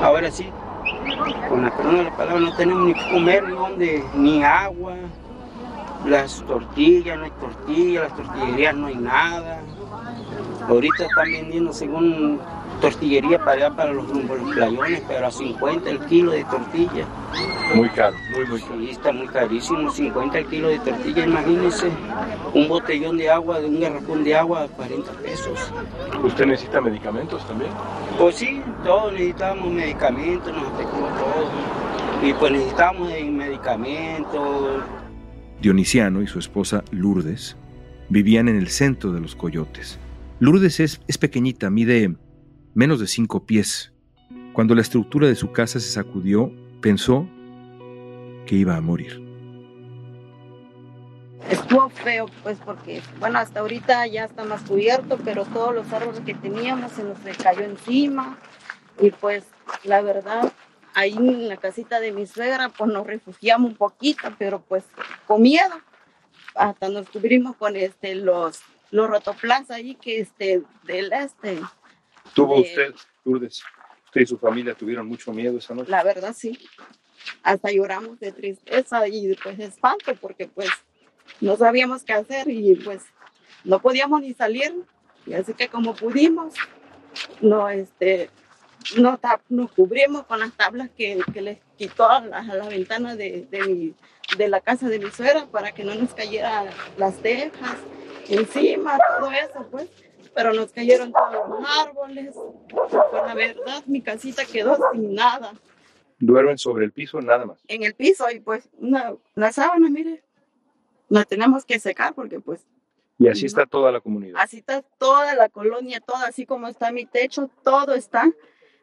ahora 0.03 0.31
sí, 0.31 0.49
con 1.49 1.63
la 1.63 1.77
perdón 1.77 1.97
de 1.97 2.05
la 2.05 2.17
palabra, 2.17 2.41
no 2.41 2.57
tenemos 2.57 2.87
ni 2.87 2.95
comer, 3.11 3.45
ni 3.45 3.55
donde, 3.55 4.05
ni 4.15 4.43
agua, 4.43 4.95
las 6.07 6.43
tortillas, 6.47 7.19
no 7.19 7.25
hay 7.25 7.31
tortillas, 7.33 8.05
las 8.05 8.17
tortillerías 8.17 8.75
no 8.75 8.87
hay 8.87 8.97
nada. 8.97 9.61
Ahorita 10.69 11.05
están 11.05 11.31
vendiendo 11.31 11.73
según 11.73 12.41
tortillería 12.83 13.39
para 13.39 13.53
allá, 13.53 13.71
para 13.71 13.93
los, 13.93 14.07
los 14.09 14.55
playones, 14.55 15.03
pero 15.07 15.27
a 15.27 15.31
50 15.31 15.89
el 15.89 16.01
kilo 16.01 16.33
de 16.33 16.45
tortilla. 16.45 17.07
Muy 17.75 17.89
caro, 17.91 18.17
muy, 18.35 18.45
muy 18.47 18.61
caro. 18.61 18.81
Sí, 18.81 18.91
está 18.91 19.13
muy 19.13 19.29
carísimo, 19.29 19.91
50 19.91 20.39
el 20.39 20.47
kilo 20.47 20.69
de 20.69 20.79
tortilla, 20.81 21.25
imagínense, 21.25 21.91
un 22.53 22.69
botellón 22.69 23.17
de 23.17 23.31
agua, 23.31 23.61
de 23.61 23.69
un 23.69 23.81
garrafón 23.81 24.25
de 24.25 24.35
agua, 24.35 24.67
40 24.77 25.13
pesos. 25.13 25.73
¿Usted 26.23 26.47
necesita 26.47 26.81
medicamentos 26.81 27.47
también? 27.47 27.71
Pues 28.19 28.35
sí, 28.35 28.61
todos 28.85 29.13
necesitamos 29.13 29.73
medicamentos, 29.73 30.53
nos 30.53 30.67
afectó 30.73 30.99
todo. 30.99 32.29
Y 32.29 32.33
pues 32.35 32.53
necesitamos 32.53 33.09
medicamentos. 33.09 34.83
Dionisiano 35.61 36.21
y 36.21 36.27
su 36.27 36.41
esposa 36.41 36.83
Lourdes 36.91 37.57
vivían 38.09 38.49
en 38.49 38.57
el 38.57 38.69
centro 38.69 39.13
de 39.13 39.21
los 39.21 39.37
coyotes. 39.37 39.99
Lourdes 40.41 40.81
es, 40.81 41.01
es 41.07 41.19
pequeñita, 41.19 41.71
mide 41.71 42.17
menos 42.75 43.01
de 43.01 43.07
cinco 43.07 43.45
pies. 43.45 43.93
Cuando 44.53 44.75
la 44.75 44.83
estructura 44.83 45.27
de 45.27 45.35
su 45.35 45.53
casa 45.53 45.81
se 45.81 45.91
sacudió, 45.91 46.53
pensó 46.81 47.27
que 48.47 48.57
iba 48.57 48.77
a 48.77 48.81
morir. 48.81 49.21
Estuvo 51.51 51.89
feo, 51.91 52.27
pues, 52.43 52.59
porque, 52.65 53.03
bueno, 53.19 53.39
hasta 53.39 53.61
ahorita 53.61 54.07
ya 54.07 54.25
está 54.25 54.45
más 54.45 54.63
cubierto, 54.63 55.19
pero 55.25 55.45
todos 55.45 55.75
los 55.75 55.93
árboles 55.93 56.21
que 56.21 56.35
teníamos 56.35 56.93
se 56.93 57.03
nos 57.03 57.19
cayó 57.43 57.63
encima. 57.63 58.39
Y 59.01 59.11
pues, 59.11 59.45
la 59.85 60.03
verdad, 60.03 60.53
ahí 60.95 61.17
en 61.17 61.49
la 61.49 61.57
casita 61.57 62.01
de 62.01 62.13
mi 62.13 62.27
suegra, 62.27 62.69
pues 62.69 62.91
nos 62.91 63.07
refugiamos 63.07 63.71
un 63.71 63.77
poquito, 63.77 64.29
pero 64.39 64.61
pues 64.61 64.85
con 65.27 65.43
miedo. 65.43 65.81
Hasta 66.55 66.89
nos 66.89 67.09
cubrimos 67.09 67.57
con 67.57 67.77
este, 67.77 68.15
los, 68.15 68.61
los 68.91 69.09
rotoplas 69.09 69.71
ahí 69.71 69.95
que 69.95 70.21
este, 70.21 70.63
del 70.85 71.13
este. 71.13 71.59
¿Tuvo 72.35 72.61
usted, 72.61 72.95
Lourdes, 73.25 73.63
usted 74.07 74.21
y 74.21 74.27
su 74.27 74.39
familia 74.39 74.75
tuvieron 74.75 75.07
mucho 75.07 75.33
miedo 75.33 75.59
esa 75.59 75.75
noche? 75.75 75.91
La 75.91 76.03
verdad, 76.03 76.35
sí. 76.37 76.59
Hasta 77.43 77.71
lloramos 77.71 78.19
de 78.21 78.33
tristeza 78.33 79.07
y 79.09 79.35
pues 79.37 79.59
de 79.59 79.65
espanto 79.67 80.15
porque 80.21 80.47
pues 80.49 80.69
no 81.41 81.57
sabíamos 81.57 82.03
qué 82.05 82.13
hacer 82.15 82.49
y 82.49 82.75
pues 82.77 83.03
no 83.65 83.81
podíamos 83.81 84.23
ni 84.23 84.35
salir. 84.35 84.75
Y 85.27 85.35
así 85.35 85.55
que 85.55 85.69
como 85.69 85.95
pudimos, 85.95 86.55
no, 87.41 87.69
este, 87.69 88.29
no 88.97 89.19
tap- 89.21 89.43
nos 89.49 89.71
cubrimos 89.73 90.27
con 90.27 90.41
las 90.41 90.53
tablas 90.53 90.91
que, 90.97 91.21
que 91.33 91.41
les 91.43 91.59
quitó 91.79 92.09
a 92.11 92.21
la, 92.21 92.39
a 92.39 92.55
la 92.55 92.69
ventana 92.69 93.15
de, 93.15 93.47
de, 93.51 93.61
mi- 93.67 93.95
de 94.37 94.49
la 94.49 94.61
casa 94.61 94.89
de 94.89 94.99
mi 94.99 95.11
suegra 95.11 95.47
para 95.47 95.73
que 95.73 95.85
no 95.85 95.95
nos 95.95 96.13
cayeran 96.15 96.67
las 96.97 97.17
tejas 97.23 97.77
encima, 98.29 98.99
todo 99.19 99.31
eso, 99.31 99.69
pues. 99.71 99.89
Pero 100.35 100.53
nos 100.55 100.73
cayeron 100.73 101.13
todos 101.13 101.49
los 101.49 101.69
árboles. 101.69 102.35
Pues 102.71 102.93
la 102.93 103.35
verdad, 103.35 103.85
mi 103.87 104.01
casita 104.01 104.45
quedó 104.45 104.79
sin 104.93 105.15
nada 105.15 105.53
Duermen 106.19 106.57
sobre 106.57 106.85
el 106.85 106.93
piso 106.93 107.21
nada 107.21 107.45
más. 107.45 107.59
en 107.67 107.83
el 107.83 107.95
piso 107.95 108.31
y 108.31 108.39
pues 108.39 108.69
una, 108.79 109.13
la 109.35 109.51
sábana, 109.53 109.91
mire, 109.91 110.23
la 111.09 111.25
tenemos 111.25 111.65
que 111.65 111.81
secar 111.81 112.15
porque 112.15 112.39
pues 112.39 112.65
Y 113.19 113.27
así 113.29 113.47
está 113.47 113.67
toda 113.67 113.91
la 113.91 114.01
comunidad. 114.01 114.41
así 114.41 114.59
está 114.59 114.83
toda 114.83 115.35
la 115.35 115.49
colonia, 115.49 116.01
toda 116.01 116.29
así 116.29 116.47
como 116.47 116.69
está 116.69 116.93
mi 116.93 117.07
techo, 117.07 117.51
todo 117.65 117.95
está 117.95 118.31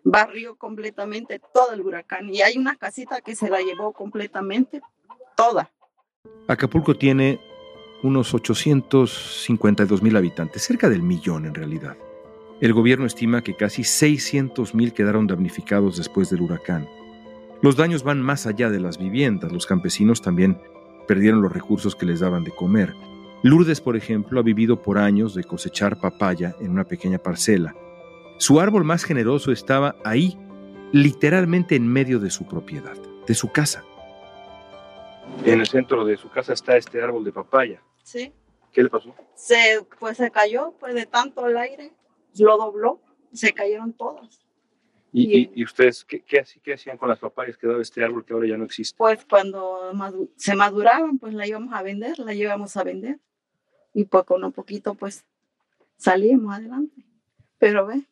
barrió 0.03 0.55
completamente 0.57 1.39
todo 1.53 1.71
el 1.73 1.81
huracán 1.81 2.29
y 2.29 2.41
hay 2.41 2.57
una 2.57 2.75
casita 2.75 3.21
que 3.21 3.35
se 3.35 3.49
la 3.49 3.61
llevó 3.61 3.93
completamente 3.93 4.81
toda. 5.35 5.71
Acapulco 6.47 6.95
tiene 6.95 7.39
unos 8.03 8.33
852 8.33 10.01
mil 10.01 10.15
habitantes, 10.15 10.63
cerca 10.63 10.89
del 10.89 11.03
millón 11.03 11.45
en 11.45 11.53
realidad. 11.53 11.97
El 12.61 12.73
gobierno 12.73 13.05
estima 13.05 13.41
que 13.41 13.55
casi 13.55 13.83
600 13.83 14.75
mil 14.75 14.93
quedaron 14.93 15.27
damnificados 15.27 15.97
después 15.97 16.29
del 16.29 16.41
huracán. 16.41 16.87
Los 17.61 17.75
daños 17.75 18.03
van 18.03 18.21
más 18.21 18.45
allá 18.47 18.69
de 18.69 18.79
las 18.79 18.97
viviendas, 18.97 19.51
los 19.51 19.65
campesinos 19.65 20.21
también 20.21 20.57
perdieron 21.07 21.41
los 21.41 21.51
recursos 21.51 21.95
que 21.95 22.05
les 22.05 22.19
daban 22.19 22.43
de 22.43 22.51
comer. 22.51 22.93
Lourdes, 23.43 23.81
por 23.81 23.95
ejemplo, 23.95 24.39
ha 24.39 24.43
vivido 24.43 24.81
por 24.81 24.97
años 24.97 25.33
de 25.33 25.43
cosechar 25.43 25.99
papaya 25.99 26.55
en 26.59 26.71
una 26.71 26.83
pequeña 26.83 27.17
parcela. 27.17 27.75
Su 28.37 28.59
árbol 28.59 28.83
más 28.83 29.03
generoso 29.03 29.51
estaba 29.51 29.95
ahí, 30.03 30.37
literalmente 30.91 31.75
en 31.75 31.87
medio 31.87 32.19
de 32.19 32.29
su 32.29 32.45
propiedad, 32.45 32.97
de 33.27 33.35
su 33.35 33.51
casa. 33.51 33.83
En 35.45 35.61
el 35.61 35.67
centro 35.67 36.05
de 36.05 36.17
su 36.17 36.29
casa 36.29 36.53
está 36.53 36.77
este 36.77 37.01
árbol 37.01 37.23
de 37.23 37.31
papaya. 37.31 37.81
Sí. 38.03 38.31
¿Qué 38.71 38.83
le 38.83 38.89
pasó? 38.89 39.13
Se 39.35 39.85
pues 39.99 40.17
se 40.17 40.29
cayó 40.31 40.73
pues 40.79 40.93
de 40.93 41.05
tanto 41.05 41.47
el 41.47 41.57
aire, 41.57 41.91
lo 42.37 42.57
dobló, 42.57 43.01
se 43.33 43.53
cayeron 43.53 43.93
todas. 43.93 44.39
¿Y, 45.11 45.39
y- 45.39 45.51
y 45.55 45.63
ustedes 45.63 46.05
qué, 46.05 46.21
qué 46.23 46.73
hacían 46.73 46.97
con 46.97 47.09
las 47.09 47.17
papayas 47.17 47.57
que 47.57 47.65
daba 47.65 47.81
este 47.81 48.03
árbol 48.03 48.23
que 48.25 48.33
ahora 48.33 48.47
ya 48.47 48.57
no 48.57 48.65
existe? 48.65 48.95
pues 48.97 49.25
cuando 49.25 49.91
madu- 49.93 50.29
se 50.35 50.55
maduraban, 50.55 51.17
pues 51.17 51.33
la 51.33 51.47
íbamos 51.47 51.73
a 51.73 51.81
vender, 51.81 52.19
la 52.19 52.33
llevamos 52.35 52.77
a 52.77 52.83
vender. 52.83 53.19
Y 53.91 54.05
pues 54.05 54.23
con 54.25 54.43
un 54.43 54.51
poquito, 54.51 54.93
pues 54.93 55.25
salíamos 55.97 56.53
adelante. 56.55 57.03
Pero 57.57 57.87
ve, 57.87 58.03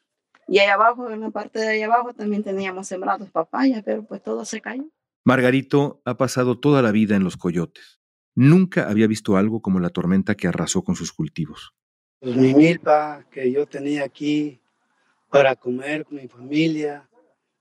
y 0.48 0.58
ahí 0.58 0.67
abajo, 0.70 1.10
en 1.12 1.22
la 1.22 1.29
parte 1.29 1.60
de 1.60 1.67
ahí 1.67 1.82
abajo, 1.84 2.13
también 2.13 2.44
teníamos 2.44 2.88
sembrados 2.88 3.29
papaya, 3.29 3.84
pero 3.86 4.03
pues 4.03 4.24
todo 4.24 4.44
se 4.44 4.60
cayó. 4.60 4.86
Margarito 5.24 6.01
ha 6.03 6.17
pasado 6.17 6.60
toda 6.60 6.82
la 6.82 6.91
vida 6.91 7.15
en 7.15 7.24
los 7.24 7.38
coyotes. 7.38 7.97
Nunca 8.39 8.88
había 8.88 9.08
visto 9.08 9.36
algo 9.36 9.63
como 9.63 9.79
la 9.79 9.89
tormenta 9.89 10.36
que 10.36 10.48
arrasó 10.48 10.84
con 10.84 10.96
sus 10.96 11.12
cultivos. 11.12 11.74
Pues 12.20 12.36
mi 12.36 12.53
milpa 12.53 13.25
que 13.32 13.51
yo 13.51 13.65
tenía 13.65 14.03
aquí 14.03 14.62
para 15.32 15.56
comer 15.56 16.06
con 16.06 16.17
mi 16.17 16.27
familia 16.27 17.10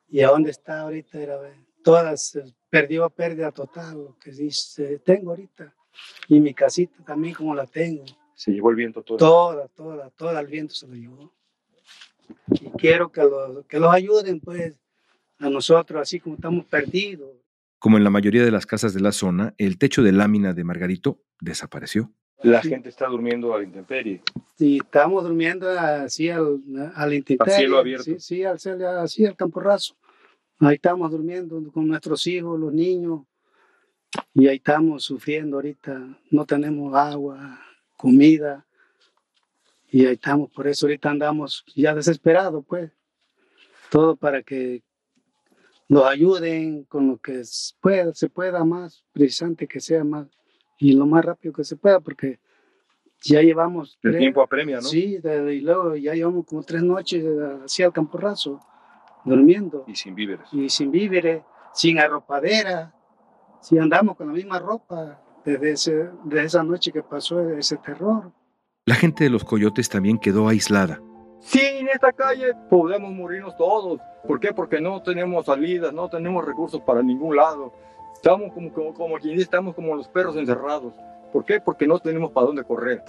y 0.07 0.21
a 0.21 0.29
dónde 0.29 0.51
está 0.51 0.83
ahorita 0.83 1.19
era 1.19 1.39
ver, 1.39 1.57
todas 1.83 2.37
eh, 2.37 2.45
perdió 2.69 3.09
pérdida 3.09 3.53
total 3.53 4.05
lo 4.05 4.19
que 4.19 4.33
dice 4.33 4.99
tengo 4.99 5.31
ahorita. 5.31 5.75
Y 6.29 6.41
mi 6.41 6.53
casita 6.53 7.03
también 7.07 7.33
como 7.33 7.55
la 7.55 7.65
tengo 7.65 8.05
Se 8.35 8.53
llevó 8.53 8.69
el 8.69 8.77
viento 8.77 9.03
todo. 9.03 9.17
toda 9.17 9.69
toda 9.69 10.11
toda 10.11 10.39
el 10.41 10.47
viento 10.47 10.75
se 10.75 10.87
lo 10.87 10.95
llevó. 10.95 11.33
Y 12.51 12.69
quiero 12.73 13.11
que 13.11 13.23
los 13.23 13.65
que 13.65 13.81
los 13.81 13.91
ayuden 13.95 14.41
pues 14.41 14.75
a 15.39 15.49
nosotros 15.49 16.03
así 16.03 16.21
como 16.21 16.35
estamos 16.35 16.67
perdidos 16.67 17.31
Como 17.79 17.99
en 17.99 18.05
la 18.05 18.11
mayoría 18.11 18.45
de 18.45 18.51
las 18.51 18.67
casas 18.67 18.95
de 18.95 19.01
la 19.01 19.13
zona, 19.13 19.55
el 19.59 19.79
techo 19.79 20.03
de 20.03 20.13
lámina 20.13 20.55
de 20.55 20.65
Margarito 20.65 21.21
desapareció. 21.41 22.11
La 22.43 22.61
gente 22.61 22.89
está 22.89 23.07
durmiendo 23.07 23.55
a 23.55 23.59
la 23.59 23.65
intemperie. 23.65 24.23
y 24.59 24.79
estamos 24.79 25.25
durmiendo 25.25 25.69
así 25.71 26.29
al, 26.29 26.61
al 26.95 27.15
intemperie, 27.15 27.55
cielo 27.55 27.79
abierto. 27.79 28.05
Sí, 28.05 28.17
sí, 28.19 28.45
al 28.45 28.59
cielo, 28.59 28.89
así 28.89 29.25
al 29.25 29.37
campo 29.37 29.61
raso. 29.61 29.97
Ahí 30.59 30.77
estamos 30.77 31.11
durmiendo 31.11 31.63
con 31.73 31.89
nuestros 31.89 32.27
hijos, 32.27 32.59
los 32.59 32.73
niños, 32.73 33.23
y 34.35 34.49
ahí 34.49 34.57
estamos 34.57 35.05
sufriendo 35.05 35.57
ahorita. 35.57 36.19
No 36.31 36.45
tenemos 36.47 36.95
agua, 36.95 37.61
comida, 37.97 38.67
y 39.91 40.07
ahí 40.07 40.15
estamos. 40.15 40.51
Por 40.51 40.67
eso 40.67 40.87
ahorita 40.87 41.11
andamos 41.11 41.65
ya 41.75 41.95
desesperados, 41.95 42.65
pues. 42.67 42.91
Todo 43.91 44.17
para 44.17 44.43
que 44.43 44.83
nos 45.89 46.05
ayuden 46.05 46.85
con 46.85 47.09
lo 47.09 47.19
que 47.19 47.43
pueda, 47.81 48.13
se 48.15 48.29
pueda 48.29 48.65
más, 48.65 49.05
precisamente 49.13 49.67
que 49.69 49.81
sea 49.81 50.05
más, 50.05 50.27
y 50.79 50.93
lo 50.93 51.07
más 51.07 51.25
rápido 51.25 51.53
que 51.55 51.65
se 51.65 51.77
pueda, 51.77 52.01
porque 52.01 52.39
ya 53.23 53.41
llevamos 53.41 53.99
El 54.03 54.11
tres- 54.13 54.21
tiempo 54.21 54.43
apremia, 54.43 54.77
¿no? 54.77 54.83
Sí, 54.83 55.19
de- 55.19 55.55
y 55.55 55.61
luego 55.61 55.97
ya 55.97 56.15
llevamos 56.15 56.45
como 56.47 56.63
tres 56.63 56.83
noches 56.83 57.25
eh, 57.25 57.59
así 57.65 57.83
al 57.83 57.93
campo 57.93 58.19
raso, 58.19 58.61
durmiendo, 59.25 59.85
Y 59.87 59.95
sin 59.95 60.15
víveres. 60.15 60.47
y 60.53 60.69
sin 60.69 60.91
víveres, 60.91 61.43
sin 61.73 61.99
arropadera, 61.99 62.95
si 63.61 63.79
andamos 63.79 64.17
con 64.17 64.29
la 64.29 64.33
misma 64.35 64.59
ropa 64.59 65.21
desde, 65.45 65.73
ese- 65.73 66.11
desde 66.25 66.45
esa 66.47 66.63
noche 66.63 66.93
que 66.93 67.03
pasó 67.03 67.41
ese 67.51 67.77
terror. 67.79 68.33
La 68.85 68.95
gente 68.95 69.25
de 69.25 69.31
los 69.31 69.45
coyotes 69.45 69.89
también 69.89 70.19
quedó 70.19 70.49
aislada. 70.49 71.01
Sí, 71.41 71.61
en 71.61 71.89
esta 71.89 72.13
calle 72.13 72.55
podemos 72.69 73.13
morirnos 73.13 73.57
todos. 73.57 74.01
¿Por 74.27 74.41
qué? 74.41 74.53
Porque 74.53 74.81
no 74.81 75.03
tenemos 75.03 75.47
salidas, 75.47 75.93
no 75.93 76.09
tenemos 76.09 76.45
recursos 76.45 76.81
para 76.81 77.03
ningún 77.03 77.37
lado. 77.37 77.73
Estamos 78.15 78.53
como, 78.53 78.73
como, 78.73 78.95
como 78.95 79.17
quien 79.19 79.35
dice, 79.35 79.45
estamos 79.45 79.75
como 79.75 79.95
los 79.95 80.09
perros 80.09 80.37
encerrados. 80.37 80.95
¿Por 81.33 81.45
qué? 81.45 81.61
Porque 81.61 81.87
no 81.87 81.99
tenemos 81.99 82.33
para 82.33 82.47
dónde 82.47 82.65
correr. 82.65 83.03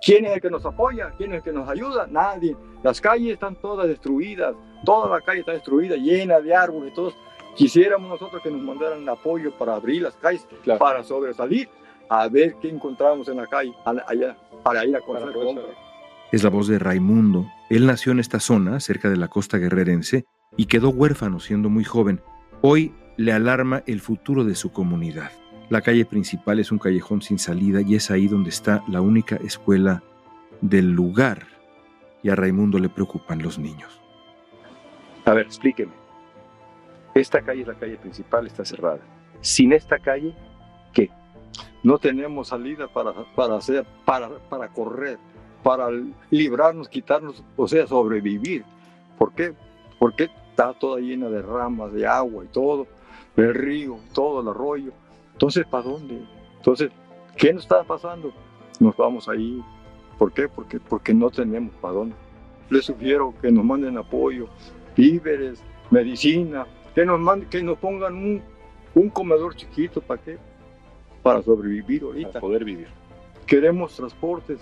¿Quién 0.00 0.26
es 0.26 0.32
el 0.32 0.40
que 0.40 0.50
nos 0.50 0.64
apoya? 0.64 1.12
¿Quién 1.16 1.32
es 1.32 1.38
el 1.38 1.42
que 1.42 1.52
nos 1.52 1.68
ayuda? 1.68 2.06
Nadie. 2.08 2.56
Las 2.82 3.00
calles 3.00 3.32
están 3.32 3.56
todas 3.56 3.88
destruidas. 3.88 4.54
Toda 4.84 5.08
la 5.08 5.20
calle 5.24 5.40
está 5.40 5.52
destruida, 5.52 5.96
llena 5.96 6.40
de 6.40 6.54
árboles. 6.54 6.94
Todos. 6.94 7.16
Quisiéramos 7.56 8.08
nosotros 8.08 8.42
que 8.42 8.50
nos 8.50 8.60
mandaran 8.62 9.08
apoyo 9.08 9.56
para 9.56 9.76
abrir 9.76 10.02
las 10.02 10.14
calles, 10.14 10.46
para 10.78 11.04
sobresalir, 11.04 11.68
a 12.08 12.26
ver 12.28 12.56
qué 12.60 12.68
encontramos 12.68 13.28
en 13.28 13.36
la 13.36 13.46
calle, 13.46 13.72
allá, 13.84 14.36
para 14.64 14.84
ir 14.84 14.96
a 14.96 15.00
comprar. 15.00 15.32
Es 16.32 16.42
la 16.42 16.50
voz 16.50 16.66
de 16.68 16.78
Raimundo. 16.78 17.50
Él 17.70 17.86
nació 17.86 18.12
en 18.12 18.20
esta 18.20 18.40
zona, 18.40 18.80
cerca 18.80 19.08
de 19.08 19.16
la 19.16 19.28
costa 19.28 19.58
guerrerense, 19.58 20.24
y 20.56 20.66
quedó 20.66 20.90
huérfano 20.90 21.40
siendo 21.40 21.68
muy 21.68 21.84
joven. 21.84 22.20
Hoy 22.60 22.94
le 23.16 23.32
alarma 23.32 23.82
el 23.86 24.00
futuro 24.00 24.44
de 24.44 24.54
su 24.54 24.72
comunidad. 24.72 25.30
La 25.70 25.80
calle 25.80 26.04
principal 26.04 26.58
es 26.58 26.72
un 26.72 26.78
callejón 26.78 27.22
sin 27.22 27.38
salida 27.38 27.80
y 27.80 27.94
es 27.94 28.10
ahí 28.10 28.28
donde 28.28 28.50
está 28.50 28.82
la 28.88 29.00
única 29.00 29.36
escuela 29.36 30.02
del 30.60 30.90
lugar. 30.90 31.46
Y 32.22 32.30
a 32.30 32.34
Raimundo 32.36 32.78
le 32.78 32.88
preocupan 32.88 33.42
los 33.42 33.58
niños. 33.58 34.00
A 35.24 35.32
ver, 35.32 35.46
explíqueme. 35.46 35.92
Esta 37.14 37.42
calle 37.42 37.62
es 37.62 37.68
la 37.68 37.74
calle 37.74 37.96
principal, 37.96 38.46
está 38.46 38.64
cerrada. 38.64 39.00
Sin 39.40 39.72
esta 39.72 39.98
calle, 39.98 40.34
¿qué? 40.92 41.10
No 41.82 41.98
tenemos 41.98 42.48
salida 42.48 42.88
para, 42.88 43.12
hacer, 43.56 43.86
para, 44.04 44.28
para 44.48 44.68
correr, 44.68 45.18
para 45.64 45.88
librarnos, 46.30 46.90
quitarnos, 46.90 47.42
o 47.56 47.66
sea, 47.66 47.86
sobrevivir. 47.86 48.64
¿Por 49.18 49.32
qué? 49.32 49.54
Porque 49.98 50.24
está 50.50 50.74
toda 50.74 51.00
llena 51.00 51.30
de 51.30 51.40
ramas, 51.40 51.90
de 51.94 52.06
agua 52.06 52.44
y 52.44 52.48
todo, 52.48 52.86
el 53.36 53.54
río, 53.54 53.98
todo 54.12 54.42
el 54.42 54.48
arroyo. 54.48 54.92
Entonces, 55.32 55.66
¿para 55.66 55.84
dónde? 55.84 56.22
Entonces, 56.58 56.90
¿qué 57.38 57.54
nos 57.54 57.62
está 57.62 57.82
pasando? 57.82 58.30
Nos 58.78 58.94
vamos 58.94 59.26
ahí. 59.26 59.64
¿Por 60.18 60.32
qué? 60.32 60.48
Porque, 60.48 60.78
porque 60.78 61.14
no 61.14 61.30
tenemos 61.30 61.74
para 61.80 61.94
dónde. 61.94 62.14
Les 62.68 62.84
sugiero 62.84 63.32
que 63.40 63.50
nos 63.50 63.64
manden 63.64 63.96
apoyo, 63.96 64.48
víveres, 64.94 65.62
medicina, 65.90 66.66
que 66.94 67.06
nos, 67.06 67.18
manden, 67.18 67.48
que 67.48 67.62
nos 67.62 67.78
pongan 67.78 68.14
un, 68.14 68.42
un 68.94 69.08
comedor 69.08 69.56
chiquito, 69.56 70.02
¿para 70.02 70.20
qué? 70.20 70.36
Para 71.22 71.40
sobrevivir 71.42 72.02
ahorita. 72.02 72.32
Para 72.32 72.40
poder 72.40 72.64
vivir. 72.64 72.88
Queremos 73.46 73.96
transportes, 73.96 74.58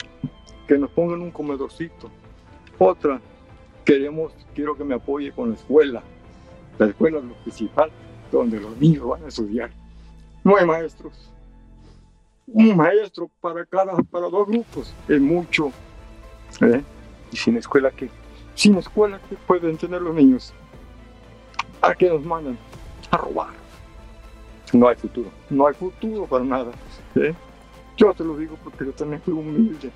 que 0.67 0.79
nos 0.79 0.91
pongan 0.91 1.21
un 1.21 1.31
comedorcito. 1.31 2.11
Otra, 2.79 3.21
queremos, 3.85 4.33
quiero 4.55 4.77
que 4.77 4.85
me 4.85 4.95
apoye 4.95 5.33
con 5.33 5.51
la 5.51 5.57
escuela. 5.57 6.03
La 6.79 6.87
escuela 6.87 7.19
es 7.19 7.25
lo 7.25 7.35
principal, 7.35 7.91
donde 8.31 8.61
los 8.61 8.77
niños 8.79 9.07
van 9.07 9.25
a 9.25 9.29
estudiar. 9.29 9.71
No 10.45 10.57
hay 10.57 10.67
maestros. 10.67 11.31
Un 12.47 12.77
maestro 12.77 13.31
para 13.41 13.65
cada, 13.65 13.97
para 13.97 14.29
dos 14.29 14.49
grupos 14.49 14.93
es 15.09 15.21
mucho. 15.21 15.71
¿eh? 16.61 16.83
¿Y 17.31 17.37
sin 17.37 17.57
escuela 17.57 17.91
qué? 17.91 18.11
Sin 18.55 18.77
escuela, 18.77 19.21
¿qué 19.29 19.37
pueden 19.47 19.77
tener 19.77 20.03
los 20.03 20.15
niños? 20.15 20.53
¿A 21.81 21.95
qué 21.95 22.09
nos 22.09 22.25
mandan? 22.25 22.59
A 23.11 23.17
robar. 23.17 23.51
No 24.73 24.89
hay 24.89 24.97
futuro. 24.97 25.31
No 25.51 25.67
hay 25.67 25.75
futuro 25.75 26.27
para 26.27 26.45
nada. 26.45 26.73
¿eh? 27.17 27.35
Yo 27.97 28.13
te 28.15 28.25
lo 28.25 28.37
digo 28.37 28.57
porque 28.63 28.87
yo 28.87 28.93
también 28.93 29.21
fui 29.23 29.35
humilde. 29.35 29.91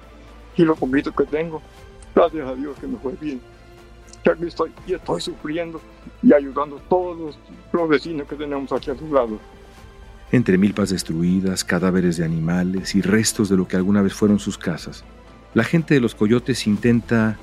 Y 0.56 0.64
lo 0.64 0.74
poquito 0.74 1.12
que 1.12 1.24
tengo, 1.24 1.60
gracias 2.14 2.48
a 2.48 2.54
Dios 2.54 2.76
que 2.78 2.86
me 2.86 2.98
fue 2.98 3.12
bien. 3.20 3.40
Ya 4.24 4.32
aquí 4.32 4.46
estoy 4.46 4.72
y 4.86 4.94
estoy 4.94 5.20
sufriendo 5.20 5.80
y 6.22 6.32
ayudando 6.32 6.78
a 6.78 6.80
todos 6.88 7.38
los 7.72 7.88
vecinos 7.88 8.26
que 8.26 8.36
tenemos 8.36 8.72
aquí 8.72 8.90
a 8.90 8.96
su 8.96 9.12
lado. 9.12 9.38
Entre 10.32 10.58
milpas 10.58 10.90
destruidas, 10.90 11.62
cadáveres 11.62 12.16
de 12.16 12.24
animales 12.24 12.94
y 12.94 13.02
restos 13.02 13.48
de 13.48 13.56
lo 13.56 13.68
que 13.68 13.76
alguna 13.76 14.02
vez 14.02 14.14
fueron 14.14 14.40
sus 14.40 14.58
casas, 14.58 15.04
la 15.54 15.62
gente 15.62 15.94
de 15.94 16.00
los 16.00 16.14
coyotes 16.14 16.66
intenta 16.66 17.38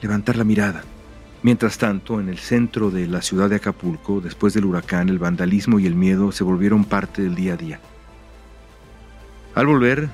levantar 0.00 0.36
la 0.36 0.44
mirada. 0.44 0.82
Mientras 1.42 1.76
tanto, 1.76 2.20
en 2.20 2.28
el 2.28 2.38
centro 2.38 2.90
de 2.90 3.06
la 3.06 3.20
ciudad 3.20 3.50
de 3.50 3.56
Acapulco, 3.56 4.20
después 4.20 4.54
del 4.54 4.64
huracán, 4.64 5.08
el 5.08 5.18
vandalismo 5.18 5.78
y 5.78 5.86
el 5.86 5.94
miedo 5.94 6.32
se 6.32 6.44
volvieron 6.44 6.84
parte 6.84 7.22
del 7.22 7.34
día 7.34 7.54
a 7.54 7.56
día. 7.56 7.80
Al 9.54 9.66
volver, 9.66 10.08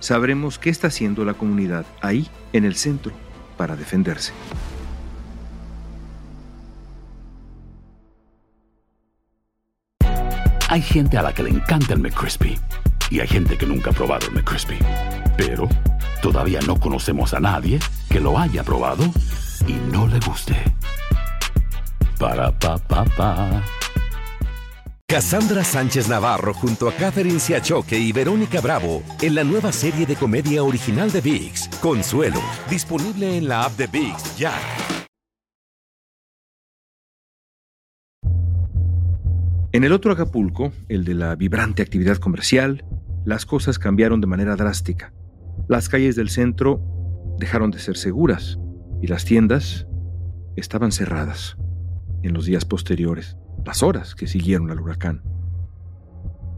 sabremos 0.00 0.58
qué 0.58 0.70
está 0.70 0.88
haciendo 0.88 1.24
la 1.24 1.34
comunidad 1.34 1.84
ahí, 2.00 2.28
en 2.52 2.64
el 2.64 2.76
centro, 2.76 3.12
para 3.56 3.76
defenderse. 3.76 4.32
Hay 10.68 10.82
gente 10.82 11.16
a 11.16 11.22
la 11.22 11.32
que 11.32 11.42
le 11.42 11.50
encanta 11.50 11.94
el 11.94 12.00
McCrispy 12.00 12.58
y 13.10 13.20
hay 13.20 13.28
gente 13.28 13.56
que 13.56 13.66
nunca 13.66 13.90
ha 13.90 13.92
probado 13.92 14.26
el 14.26 14.34
McCrispy. 14.34 14.78
Pero 15.36 15.68
todavía 16.20 16.60
no 16.66 16.78
conocemos 16.78 17.34
a 17.34 17.40
nadie 17.40 17.78
que 18.10 18.20
lo 18.20 18.38
haya 18.38 18.64
probado 18.64 19.04
y 19.66 19.72
no 19.92 20.06
le 20.06 20.18
guste. 20.20 20.56
Para 22.18 22.50
pa 22.50 22.78
pa 22.78 23.04
pa. 23.04 23.62
Cassandra 25.08 25.62
Sánchez 25.62 26.08
Navarro 26.08 26.52
junto 26.52 26.88
a 26.88 26.92
Catherine 26.92 27.38
Siachoque 27.38 27.96
y 27.96 28.10
Verónica 28.10 28.60
Bravo 28.60 29.04
en 29.22 29.36
la 29.36 29.44
nueva 29.44 29.70
serie 29.70 30.04
de 30.04 30.16
comedia 30.16 30.64
original 30.64 31.12
de 31.12 31.20
VIX, 31.20 31.68
Consuelo, 31.80 32.40
disponible 32.68 33.38
en 33.38 33.46
la 33.46 33.62
app 33.62 33.76
de 33.76 33.86
VIX 33.86 34.36
ya. 34.36 34.52
En 39.70 39.84
el 39.84 39.92
otro 39.92 40.10
Acapulco, 40.10 40.72
el 40.88 41.04
de 41.04 41.14
la 41.14 41.36
vibrante 41.36 41.82
actividad 41.82 42.16
comercial, 42.16 42.84
las 43.24 43.46
cosas 43.46 43.78
cambiaron 43.78 44.20
de 44.20 44.26
manera 44.26 44.56
drástica. 44.56 45.14
Las 45.68 45.88
calles 45.88 46.16
del 46.16 46.30
centro 46.30 46.82
dejaron 47.38 47.70
de 47.70 47.78
ser 47.78 47.96
seguras 47.96 48.58
y 49.00 49.06
las 49.06 49.24
tiendas 49.24 49.86
estaban 50.56 50.90
cerradas 50.90 51.56
en 52.24 52.34
los 52.34 52.44
días 52.44 52.64
posteriores, 52.64 53.36
las 53.66 53.82
horas 53.82 54.14
que 54.14 54.28
siguieron 54.28 54.70
al 54.70 54.80
huracán. 54.80 55.22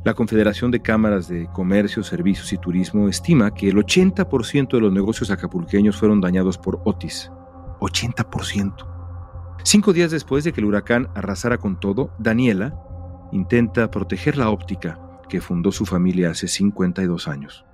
La 0.05 0.13
Confederación 0.15 0.71
de 0.71 0.81
Cámaras 0.81 1.27
de 1.29 1.49
Comercio, 1.53 2.05
Servicios 2.05 2.53
y 2.53 2.59
Turismo 2.59 3.09
estima 3.09 3.53
que 3.55 3.69
el 3.69 3.77
80% 3.77 4.73
de 4.73 4.81
los 4.81 4.93
negocios 4.93 5.31
acapulqueños 5.31 5.97
fueron 5.97 6.21
dañados 6.21 6.59
por 6.59 6.81
Otis. 6.85 7.33
80%. 7.81 9.57
Cinco 9.65 9.93
días 9.93 10.11
después 10.11 10.45
de 10.45 10.53
que 10.53 10.61
el 10.61 10.67
huracán 10.67 11.09
arrasara 11.15 11.57
con 11.59 11.81
todo, 11.81 12.15
Daniela 12.19 12.79
intenta 13.33 13.91
proteger 13.91 14.37
la 14.37 14.51
óptica 14.51 15.01
que 15.29 15.41
fundó 15.41 15.73
su 15.73 15.87
familia 15.87 16.31
hace 16.31 16.47
52 16.47 17.27
años. 17.27 17.65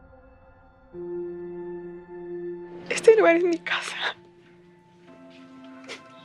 Este 2.88 3.16
lugar 3.16 3.36
es 3.36 3.44
mi 3.44 3.58
casa. 3.58 3.96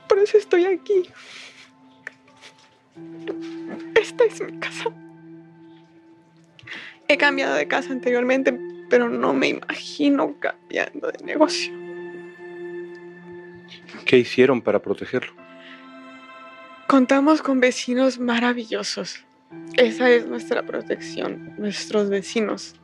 Por 0.08 0.19
eso 0.19 0.38
estoy 0.38 0.65
aquí. 0.65 1.10
Esta 3.96 4.24
es 4.24 4.42
mi 4.42 4.60
casa. 4.60 4.92
He 7.08 7.18
cambiado 7.18 7.56
de 7.56 7.68
casa 7.68 7.92
anteriormente, 7.92 8.58
pero 8.90 9.10
no 9.10 9.34
me 9.34 9.50
imagino 9.50 10.36
cambiando 10.40 11.12
de 11.12 11.24
negocio. 11.26 11.74
¿Qué 14.06 14.18
hicieron 14.18 14.62
para 14.62 14.80
protegerlo? 14.80 15.34
Contamos 16.88 17.42
con 17.42 17.60
vecinos 17.60 18.20
maravillosos. 18.20 19.26
Esa 19.76 20.10
es 20.10 20.28
nuestra 20.28 20.66
protección, 20.66 21.54
nuestros 21.58 22.10
vecinos. 22.10 22.76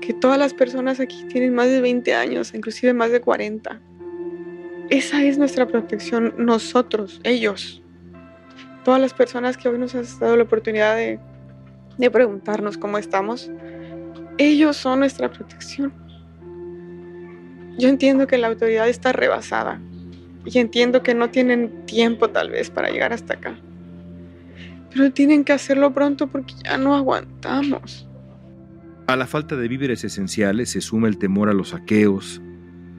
Que 0.00 0.12
todas 0.12 0.38
las 0.38 0.54
personas 0.54 1.00
aquí 1.00 1.24
tienen 1.24 1.54
más 1.54 1.68
de 1.68 1.80
20 1.80 2.14
años, 2.14 2.54
inclusive 2.54 2.94
más 2.94 3.10
de 3.10 3.20
40. 3.20 3.80
Esa 4.90 5.22
es 5.24 5.38
nuestra 5.38 5.66
protección, 5.66 6.34
nosotros, 6.38 7.20
ellos. 7.22 7.79
Todas 8.84 9.00
las 9.00 9.14
personas 9.14 9.56
que 9.56 9.68
hoy 9.68 9.78
nos 9.78 9.94
han 9.94 10.04
dado 10.18 10.36
la 10.36 10.42
oportunidad 10.42 10.96
de, 10.96 11.18
de 11.98 12.10
preguntarnos 12.10 12.78
cómo 12.78 12.98
estamos, 12.98 13.50
ellos 14.38 14.76
son 14.76 15.00
nuestra 15.00 15.30
protección. 15.30 15.92
Yo 17.78 17.88
entiendo 17.88 18.26
que 18.26 18.38
la 18.38 18.48
autoridad 18.48 18.88
está 18.88 19.12
rebasada, 19.12 19.80
y 20.44 20.58
entiendo 20.58 21.02
que 21.02 21.14
no 21.14 21.30
tienen 21.30 21.84
tiempo 21.86 22.30
tal 22.30 22.50
vez 22.50 22.70
para 22.70 22.90
llegar 22.90 23.12
hasta 23.12 23.34
acá. 23.34 23.58
Pero 24.92 25.12
tienen 25.12 25.44
que 25.44 25.52
hacerlo 25.52 25.92
pronto 25.92 26.26
porque 26.26 26.54
ya 26.64 26.78
no 26.78 26.94
aguantamos. 26.94 28.08
A 29.06 29.16
la 29.16 29.26
falta 29.26 29.56
de 29.56 29.68
víveres 29.68 30.04
esenciales 30.04 30.70
se 30.70 30.80
suma 30.80 31.08
el 31.08 31.18
temor 31.18 31.48
a 31.48 31.52
los 31.52 31.70
saqueos. 31.70 32.40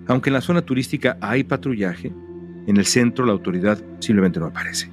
Aunque 0.08 0.30
en 0.30 0.34
la 0.34 0.42
zona 0.42 0.62
turística 0.62 1.18
hay 1.22 1.44
patrullaje, 1.44 2.12
en 2.68 2.78
el 2.78 2.86
centro 2.86 3.26
la 3.26 3.32
autoridad 3.32 3.80
simplemente 4.00 4.40
no 4.40 4.48
aparece. 4.48 4.90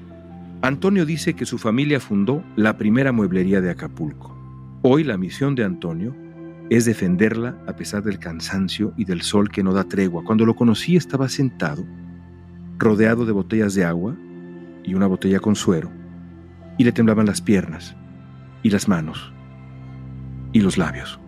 Antonio 0.61 1.07
dice 1.07 1.35
que 1.35 1.47
su 1.47 1.57
familia 1.57 2.01
fundó 2.01 2.42
la 2.57 2.77
primera 2.77 3.12
mueblería 3.12 3.61
de 3.61 3.71
Acapulco. 3.71 4.37
Hoy 4.83 5.05
la 5.05 5.16
misión 5.16 5.55
de 5.55 5.62
Antonio 5.62 6.16
es 6.68 6.85
defenderla 6.85 7.57
a 7.68 7.77
pesar 7.77 8.03
del 8.03 8.18
cansancio 8.18 8.92
y 8.97 9.05
del 9.05 9.23
sol 9.23 9.51
que 9.51 9.62
no 9.62 9.73
da 9.73 9.85
tregua. 9.85 10.25
Cuando 10.25 10.44
lo 10.44 10.57
conocí 10.57 10.97
estaba 10.97 11.29
sentado 11.29 11.85
rodeado 12.77 13.25
de 13.25 13.31
botellas 13.31 13.75
de 13.75 13.85
agua 13.85 14.16
y 14.83 14.94
una 14.94 15.07
botella 15.07 15.38
con 15.38 15.55
suero, 15.55 15.90
y 16.77 16.83
le 16.83 16.90
temblaban 16.90 17.27
las 17.27 17.40
piernas, 17.40 17.94
y 18.64 18.71
las 18.71 18.88
manos, 18.88 19.33
y 20.53 20.61
los 20.61 20.77
labios. 20.77 21.21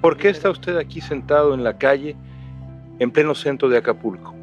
¿Por 0.00 0.16
qué 0.16 0.28
está 0.28 0.48
usted 0.50 0.76
aquí 0.76 1.00
sentado 1.00 1.54
en 1.54 1.64
la 1.64 1.76
calle, 1.78 2.16
en 3.00 3.10
pleno 3.10 3.34
centro 3.34 3.68
de 3.68 3.78
Acapulco? 3.78 4.41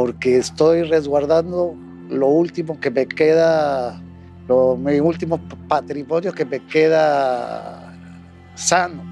Porque 0.00 0.38
estoy 0.38 0.84
resguardando 0.84 1.76
lo 2.08 2.28
último 2.28 2.80
que 2.80 2.90
me 2.90 3.06
queda, 3.06 4.00
lo, 4.48 4.74
mi 4.74 4.98
último 4.98 5.38
patrimonio 5.68 6.32
que 6.32 6.46
me 6.46 6.58
queda 6.58 7.92
sano. 8.54 9.02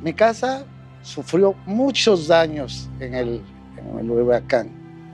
Mi 0.00 0.12
casa 0.12 0.64
sufrió 1.02 1.56
muchos 1.66 2.28
daños 2.28 2.88
en 3.00 3.14
el, 3.14 3.42
en 3.76 3.98
el 3.98 4.08
huracán. 4.08 4.70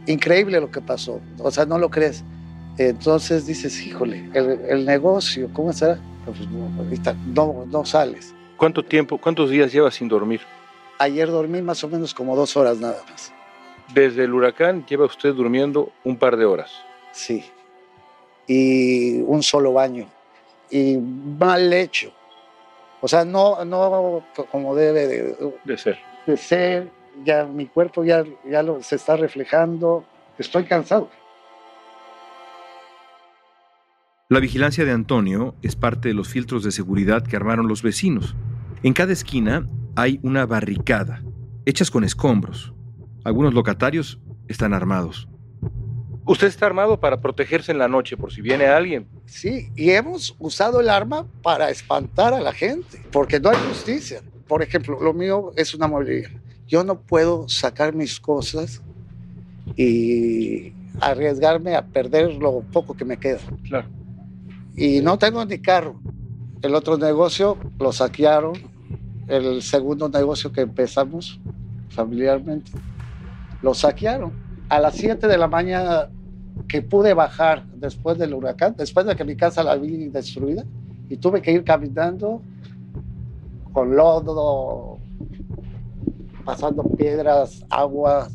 Increíble 0.06 0.60
lo 0.60 0.70
que 0.70 0.82
pasó, 0.82 1.18
o 1.38 1.50
sea, 1.50 1.64
no 1.64 1.78
lo 1.78 1.88
crees. 1.88 2.22
Entonces 2.76 3.46
dices, 3.46 3.86
híjole, 3.86 4.28
el, 4.34 4.60
el 4.68 4.84
negocio, 4.84 5.48
¿cómo 5.54 5.72
será? 5.72 5.98
Pues 6.26 6.40
no, 6.50 7.14
no, 7.34 7.66
no 7.70 7.86
sales. 7.86 8.34
¿Cuánto 8.58 8.84
tiempo, 8.84 9.16
cuántos 9.16 9.48
días 9.48 9.72
llevas 9.72 9.94
sin 9.94 10.08
dormir? 10.08 10.42
Ayer 10.98 11.30
dormí 11.30 11.62
más 11.62 11.82
o 11.84 11.88
menos 11.88 12.12
como 12.12 12.36
dos 12.36 12.54
horas 12.54 12.76
nada 12.76 12.98
más. 13.10 13.32
Desde 13.94 14.24
el 14.24 14.34
huracán 14.34 14.86
lleva 14.86 15.06
usted 15.06 15.34
durmiendo 15.34 15.92
un 16.04 16.16
par 16.16 16.36
de 16.36 16.44
horas. 16.44 16.70
Sí. 17.12 17.44
Y 18.46 19.20
un 19.22 19.42
solo 19.42 19.72
baño. 19.72 20.08
Y 20.70 20.96
mal 20.96 21.72
hecho. 21.72 22.12
O 23.00 23.08
sea, 23.08 23.24
no, 23.24 23.64
no 23.64 24.24
como 24.50 24.74
debe 24.74 25.06
de, 25.06 25.54
De 25.64 25.76
ser. 25.76 25.98
de 26.26 26.36
ser. 26.36 26.90
Ya 27.24 27.44
mi 27.44 27.66
cuerpo 27.66 28.04
ya, 28.04 28.24
ya 28.48 28.62
lo, 28.62 28.82
se 28.82 28.96
está 28.96 29.16
reflejando. 29.16 30.04
Estoy 30.38 30.64
cansado. 30.64 31.10
La 34.28 34.40
vigilancia 34.40 34.86
de 34.86 34.92
Antonio 34.92 35.54
es 35.60 35.76
parte 35.76 36.08
de 36.08 36.14
los 36.14 36.28
filtros 36.28 36.64
de 36.64 36.70
seguridad 36.70 37.22
que 37.22 37.36
armaron 37.36 37.68
los 37.68 37.82
vecinos. 37.82 38.34
En 38.82 38.94
cada 38.94 39.12
esquina 39.12 39.66
hay 39.94 40.20
una 40.22 40.46
barricada, 40.46 41.22
hechas 41.66 41.90
con 41.90 42.02
escombros. 42.02 42.72
Algunos 43.24 43.54
locatarios 43.54 44.18
están 44.48 44.74
armados. 44.74 45.28
Usted 46.24 46.46
está 46.46 46.66
armado 46.66 47.00
para 47.00 47.20
protegerse 47.20 47.72
en 47.72 47.78
la 47.78 47.88
noche 47.88 48.16
por 48.16 48.32
si 48.32 48.40
viene 48.40 48.66
alguien. 48.66 49.06
Sí, 49.26 49.70
y 49.74 49.90
hemos 49.90 50.36
usado 50.38 50.80
el 50.80 50.88
arma 50.88 51.26
para 51.42 51.70
espantar 51.70 52.32
a 52.32 52.40
la 52.40 52.52
gente, 52.52 53.02
porque 53.10 53.40
no 53.40 53.50
hay 53.50 53.56
justicia. 53.68 54.22
Por 54.46 54.62
ejemplo, 54.62 54.98
lo 55.00 55.12
mío 55.12 55.52
es 55.56 55.74
una 55.74 55.88
mueblería. 55.88 56.30
Yo 56.68 56.84
no 56.84 57.00
puedo 57.00 57.48
sacar 57.48 57.94
mis 57.94 58.20
cosas 58.20 58.82
y 59.76 60.72
arriesgarme 61.00 61.74
a 61.74 61.86
perder 61.86 62.34
lo 62.34 62.60
poco 62.72 62.94
que 62.94 63.04
me 63.04 63.16
queda. 63.16 63.40
Claro. 63.64 63.88
Y 64.76 65.00
no 65.00 65.18
tengo 65.18 65.44
ni 65.44 65.58
carro. 65.58 66.00
El 66.62 66.74
otro 66.74 66.96
negocio 66.96 67.58
lo 67.78 67.92
saquearon. 67.92 68.54
El 69.26 69.62
segundo 69.62 70.08
negocio 70.08 70.52
que 70.52 70.60
empezamos 70.60 71.40
familiarmente, 71.90 72.70
lo 73.62 73.74
saquearon. 73.74 74.32
A 74.68 74.78
las 74.78 74.94
7 74.94 75.26
de 75.26 75.38
la 75.38 75.48
mañana 75.48 76.10
que 76.68 76.82
pude 76.82 77.14
bajar 77.14 77.66
después 77.74 78.18
del 78.18 78.34
huracán, 78.34 78.74
después 78.76 79.06
de 79.06 79.16
que 79.16 79.24
mi 79.24 79.36
casa 79.36 79.62
la 79.62 79.76
vi 79.76 80.08
destruida, 80.08 80.64
y 81.08 81.16
tuve 81.16 81.42
que 81.42 81.52
ir 81.52 81.64
caminando 81.64 82.42
con 83.72 83.96
lodo, 83.96 84.98
pasando 86.44 86.82
piedras, 86.84 87.64
agua, 87.70 88.28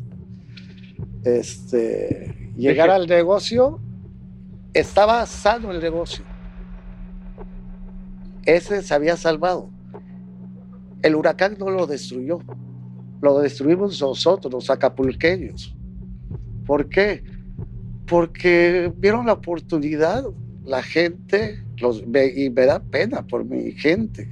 este, 1.24 2.52
llegar 2.56 2.90
al 2.90 3.06
negocio, 3.06 3.80
estaba 4.74 5.24
sano 5.26 5.70
el 5.70 5.80
negocio. 5.80 6.24
Ese 8.44 8.82
se 8.82 8.94
había 8.94 9.16
salvado. 9.16 9.70
El 11.02 11.14
huracán 11.14 11.56
no 11.58 11.70
lo 11.70 11.86
destruyó, 11.86 12.40
lo 13.20 13.38
destruimos 13.40 14.00
nosotros, 14.00 14.52
los 14.52 14.70
acapulqueños. 14.70 15.74
¿Por 16.66 16.88
qué? 16.88 17.22
Porque 18.06 18.92
vieron 18.96 19.26
la 19.26 19.34
oportunidad, 19.34 20.24
la 20.64 20.82
gente, 20.82 21.62
los, 21.78 22.02
y 22.02 22.50
me 22.50 22.66
da 22.66 22.80
pena 22.80 23.26
por 23.26 23.44
mi 23.44 23.72
gente. 23.72 24.28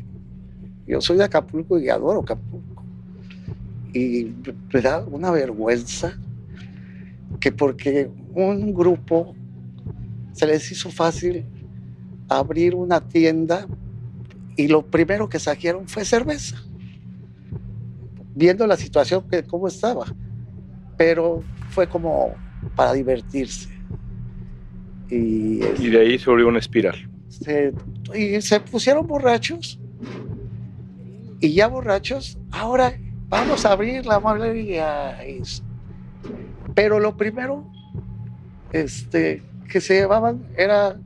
Yo 0.87 1.01
soy 1.01 1.17
de 1.17 1.25
Acapulco 1.25 1.79
y 1.79 1.89
adoro 1.89 2.21
Acapulco. 2.21 2.85
Y 3.93 4.33
me 4.73 4.81
da 4.81 5.05
una 5.05 5.31
vergüenza 5.31 6.17
que 7.41 7.51
porque 7.51 8.11
un 8.35 8.73
grupo 8.75 9.35
se 10.33 10.47
les 10.47 10.71
hizo 10.71 10.91
fácil 10.91 11.45
abrir 12.29 12.75
una 12.75 13.01
tienda 13.01 13.67
y 14.57 14.69
lo 14.69 14.87
primero 14.87 15.29
que 15.29 15.39
saquearon 15.39 15.89
fue 15.89 16.05
cerveza, 16.05 16.63
viendo 18.37 18.67
la 18.67 18.77
situación 18.77 19.25
que 19.29 19.43
cómo 19.43 19.67
estaba, 19.67 20.05
pero 20.97 21.43
fue 21.71 21.89
como 21.89 22.35
para 22.77 22.93
divertirse. 22.93 23.69
Y, 25.11 25.65
Y 25.79 25.91
de 25.91 26.01
ahí 26.01 26.19
se 26.19 26.31
volvió 26.31 26.47
una 26.47 26.59
espiral. 26.59 26.95
se, 27.29 27.73
y 28.15 28.41
se 28.41 28.61
pusieron 28.61 29.07
borrachos 29.07 29.81
y 31.41 31.55
ya 31.55 31.67
borrachos, 31.67 32.39
ahora 32.51 32.99
vamos 33.29 33.65
a 33.65 33.73
abrir 33.73 34.05
la 34.07 34.21
mueblería. 34.21 35.19
Pero 36.75 37.01
lo 37.01 37.17
primero 37.17 37.71
este, 38.73 39.43
que 39.69 39.81
se 39.81 39.95
llevaban 39.95 40.47
era 40.57 41.01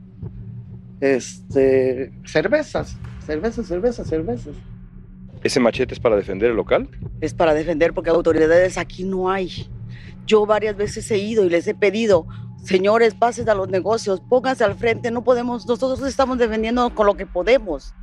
este, 0.99 2.11
cervezas, 2.25 2.97
cervezas, 3.25 3.67
cervezas, 3.67 4.07
cervezas. 4.07 4.55
¿Ese 5.43 5.59
machete 5.59 5.93
es 5.93 5.99
para 5.99 6.15
defender 6.15 6.51
el 6.51 6.57
local? 6.57 6.87
es 7.19 7.33
para 7.33 7.53
defender 7.53 7.93
porque 7.93 8.09
autoridades 8.09 8.77
aquí 8.77 9.03
no 9.03 9.29
hay. 9.29 9.67
Yo 10.25 10.45
varias 10.45 10.75
veces 10.75 11.09
he 11.11 11.17
ido 11.17 11.45
y 11.45 11.49
les 11.49 11.67
he 11.67 11.73
pedido, 11.73 12.27
señores, 12.63 13.13
pasen 13.13 13.49
a 13.49 13.55
los 13.55 13.69
negocios, 13.69 14.21
pónganse 14.27 14.63
al 14.63 14.75
frente, 14.75 15.11
no 15.11 15.23
podemos, 15.23 15.67
nosotros 15.67 16.07
estamos 16.07 16.37
defendiendo 16.37 16.93
con 16.93 17.07
lo 17.07 17.15
que 17.15 17.25
podemos. 17.25 17.93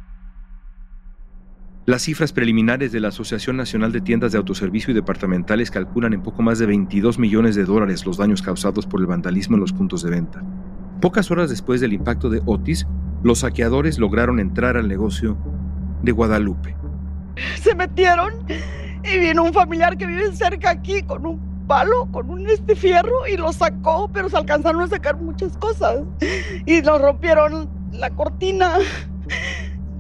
Las 1.87 2.03
cifras 2.03 2.33
preliminares 2.33 2.93
de 2.93 3.01
la 3.01 3.09
Asociación 3.09 3.57
Nacional 3.57 3.93
de 3.93 4.03
Tiendas 4.03 4.33
de 4.33 4.39
Autoservicio 4.39 4.91
y 4.91 4.95
Departamentales 4.95 5.71
calculan 5.71 6.13
en 6.13 6.23
poco 6.23 6.43
más 6.43 6.59
de 6.59 6.67
22 6.67 7.19
millones 7.19 7.55
de 7.55 7.65
dólares 7.65 8.05
los 8.05 8.19
daños 8.19 8.43
causados 8.43 8.87
por 8.87 9.01
el 9.01 9.07
vandalismo 9.07 9.57
en 9.57 9.63
los 9.63 9.73
puntos 9.73 10.03
de 10.03 10.11
venta. 10.11 10.43
Pocas 11.01 11.31
horas 11.31 11.49
después 11.49 11.81
del 11.81 11.95
impacto 11.95 12.29
de 12.29 12.43
Otis, 12.45 12.87
los 13.23 13.39
saqueadores 13.39 13.99
lograron 13.99 14.39
entrar 14.39 14.77
al 14.77 14.87
negocio 14.87 15.39
de 16.03 16.13
Guadalupe. 16.13 16.78
Se 17.61 17.75
metieron 17.75 18.33
y 18.49 19.19
vino 19.19 19.45
un 19.45 19.53
familiar 19.53 19.97
que 19.97 20.07
vive 20.07 20.35
cerca 20.35 20.71
aquí 20.71 21.03
con 21.03 21.27
un 21.27 21.67
palo, 21.67 22.09
con 22.11 22.31
un 22.31 22.49
este 22.49 22.75
fierro 22.75 23.27
y 23.27 23.37
lo 23.37 23.53
sacó, 23.53 24.11
pero 24.13 24.29
se 24.29 24.37
alcanzaron 24.37 24.83
a 24.83 24.89
sacar 24.89 25.17
muchas 25.17 25.57
cosas 25.59 26.01
y 26.67 26.81
nos 26.81 27.01
rompieron 27.01 27.69
la 27.93 28.11
cortina. 28.11 28.79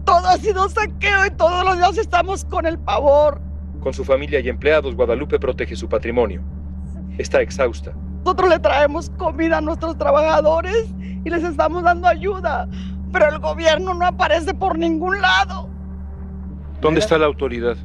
Todo 0.05 0.27
ha 0.27 0.39
sido 0.39 0.69
saqueo 0.71 1.27
y 1.27 1.31
todos 1.33 1.65
los 1.65 1.77
días 1.77 1.99
estamos 1.99 2.45
con 2.45 2.67
el 2.67 2.79
pavor. 2.79 3.41
Con 3.81 3.93
su 3.93 4.05
familia 4.05 4.41
y 4.41 4.49
empleados, 4.49 4.95
Guadalupe 4.95 5.39
protege 5.39 5.77
su 5.77 5.89
patrimonio. 5.89 6.43
Está 7.19 7.43
exhausta. 7.43 7.93
Nosotros 8.25 8.49
le 8.49 8.59
traemos 8.59 9.11
comida 9.11 9.59
a 9.59 9.61
nuestros 9.61 9.97
trabajadores 9.99 10.87
y 11.25 11.31
les 11.31 11.45
estamos 11.45 11.83
dando 11.83 12.09
ayuda, 12.09 12.69
pero 13.13 13.29
el 13.29 13.39
gobierno 13.39 13.95
no 13.95 14.07
aparece 14.07 14.55
por 14.55 14.79
ningún 14.79 15.21
lado. 15.21 15.68
¿Dónde 16.81 17.01
está 17.01 17.19
la 17.19 17.27
autoridad? 17.27 17.77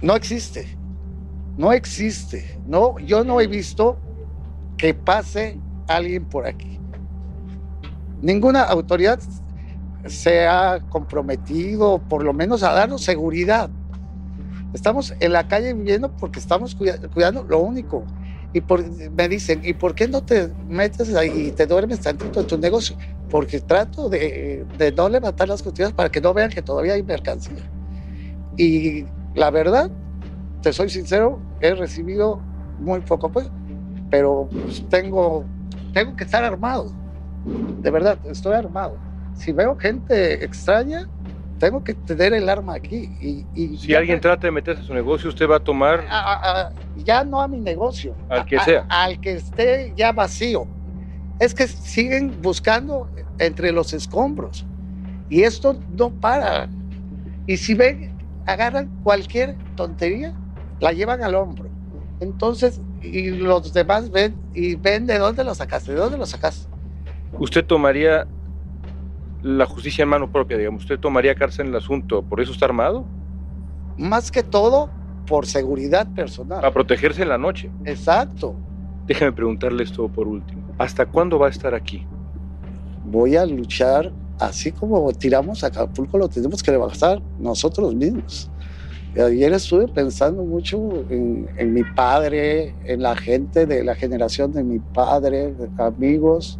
No 0.00 0.14
existe, 0.16 0.66
no 1.56 1.72
existe. 1.72 2.58
No, 2.66 2.98
yo 2.98 3.24
no 3.24 3.40
he 3.40 3.46
visto 3.46 3.98
que 4.76 4.94
pase 4.94 5.58
alguien 5.88 6.24
por 6.24 6.46
aquí. 6.46 6.78
Ninguna 8.20 8.62
autoridad 8.62 9.20
se 10.06 10.46
ha 10.46 10.80
comprometido, 10.88 11.98
por 11.98 12.24
lo 12.24 12.32
menos 12.32 12.62
a 12.62 12.72
darnos 12.72 13.02
seguridad. 13.02 13.70
Estamos 14.72 15.14
en 15.20 15.32
la 15.32 15.46
calle 15.46 15.74
viviendo 15.74 16.10
porque 16.16 16.38
estamos 16.40 16.74
cuida- 16.74 16.98
cuidando 17.12 17.44
lo 17.44 17.58
único. 17.58 18.04
Y 18.52 18.60
por- 18.60 18.84
me 19.12 19.28
dicen, 19.28 19.60
¿y 19.64 19.72
por 19.72 19.94
qué 19.94 20.08
no 20.08 20.22
te 20.22 20.48
metes 20.68 21.14
ahí 21.14 21.48
y 21.48 21.50
te 21.52 21.66
duermes 21.66 22.00
tantito 22.00 22.40
en 22.40 22.46
tu 22.46 22.58
negocio? 22.58 22.96
Porque 23.32 23.60
trato 23.60 24.10
de, 24.10 24.66
de 24.76 24.92
no 24.92 25.08
levantar 25.08 25.48
las 25.48 25.62
cortinas 25.62 25.94
para 25.94 26.10
que 26.10 26.20
no 26.20 26.34
vean 26.34 26.50
que 26.50 26.60
todavía 26.60 26.92
hay 26.92 27.02
mercancía. 27.02 27.62
Y 28.58 29.06
la 29.34 29.50
verdad, 29.50 29.90
te 30.60 30.70
soy 30.70 30.90
sincero, 30.90 31.40
he 31.62 31.74
recibido 31.74 32.40
muy 32.78 33.00
poco 33.00 33.28
apoyo, 33.28 33.48
pero 34.10 34.50
pues, 34.52 34.86
tengo, 34.90 35.46
tengo 35.94 36.14
que 36.14 36.24
estar 36.24 36.44
armado. 36.44 36.92
De 37.80 37.90
verdad, 37.90 38.18
estoy 38.26 38.52
armado. 38.52 38.98
Si 39.34 39.50
veo 39.52 39.78
gente 39.78 40.44
extraña, 40.44 41.08
tengo 41.58 41.82
que 41.82 41.94
tener 41.94 42.34
el 42.34 42.46
arma 42.50 42.74
aquí. 42.74 43.16
Y, 43.18 43.46
y 43.54 43.78
Si 43.78 43.94
alguien 43.94 44.20
trata 44.20 44.46
de 44.46 44.50
meterse 44.50 44.82
a 44.82 44.84
su 44.84 44.92
negocio, 44.92 45.30
usted 45.30 45.48
va 45.48 45.56
a 45.56 45.60
tomar 45.60 46.04
a- 46.10 46.66
a- 46.66 46.72
ya 46.96 47.24
no 47.24 47.40
a 47.40 47.48
mi 47.48 47.60
negocio, 47.60 48.14
al 48.28 48.44
que 48.44 48.58
a- 48.58 48.64
sea. 48.64 48.86
al 48.90 49.18
que 49.20 49.32
esté 49.32 49.94
ya 49.96 50.12
vacío. 50.12 50.66
Es 51.40 51.54
que 51.54 51.66
siguen 51.66 52.40
buscando 52.40 53.08
entre 53.38 53.72
los 53.72 53.92
escombros 53.92 54.66
y 55.28 55.42
esto 55.42 55.78
no 55.96 56.10
para. 56.10 56.68
Y 57.46 57.56
si 57.56 57.74
ven, 57.74 58.16
agarran 58.46 58.90
cualquier 59.02 59.56
tontería, 59.76 60.34
la 60.80 60.92
llevan 60.92 61.22
al 61.22 61.34
hombro. 61.34 61.68
Entonces, 62.20 62.80
y 63.02 63.30
los 63.30 63.72
demás 63.72 64.10
ven 64.10 64.34
y 64.54 64.76
ven 64.76 65.06
de 65.06 65.18
dónde 65.18 65.42
lo 65.42 65.54
sacaste, 65.54 65.92
de 65.92 65.98
dónde 65.98 66.18
lo 66.18 66.26
sacaste. 66.26 66.68
Usted 67.38 67.64
tomaría 67.64 68.26
la 69.42 69.66
justicia 69.66 70.02
en 70.02 70.08
mano 70.08 70.30
propia, 70.30 70.56
digamos. 70.56 70.82
Usted 70.82 70.98
tomaría 70.98 71.34
cárcel 71.34 71.66
en 71.66 71.72
el 71.72 71.78
asunto. 71.78 72.22
¿Por 72.22 72.40
eso 72.40 72.52
está 72.52 72.66
armado? 72.66 73.06
más 73.96 74.30
que 74.30 74.42
todo 74.42 74.90
por 75.26 75.46
seguridad 75.46 76.12
personal. 76.14 76.60
Para 76.60 76.72
protegerse 76.72 77.22
en 77.22 77.28
la 77.28 77.38
noche. 77.38 77.70
Exacto. 77.84 78.56
Déjame 79.06 79.32
preguntarle 79.32 79.84
esto 79.84 80.08
por 80.08 80.26
último. 80.26 80.62
¿Hasta 80.78 81.06
cuándo 81.06 81.38
va 81.38 81.46
a 81.46 81.50
estar 81.50 81.74
aquí? 81.74 82.06
Voy 83.12 83.36
a 83.36 83.44
luchar, 83.44 84.10
así 84.38 84.72
como 84.72 85.12
tiramos 85.12 85.62
a 85.62 85.66
Acapulco, 85.66 86.16
lo 86.16 86.30
tenemos 86.30 86.62
que 86.62 86.70
levantar 86.70 87.20
nosotros 87.38 87.94
mismos. 87.94 88.50
Ayer 89.14 89.52
estuve 89.52 89.86
pensando 89.86 90.42
mucho 90.42 91.04
en, 91.10 91.74
mi 91.74 91.84
padre, 91.84 92.74
en 92.86 93.02
la 93.02 93.14
gente 93.14 93.66
de 93.66 93.84
la 93.84 93.94
generación 93.94 94.50
de 94.52 94.64
mi 94.64 94.78
padre, 94.78 95.52
de 95.52 95.68
amigos, 95.82 96.58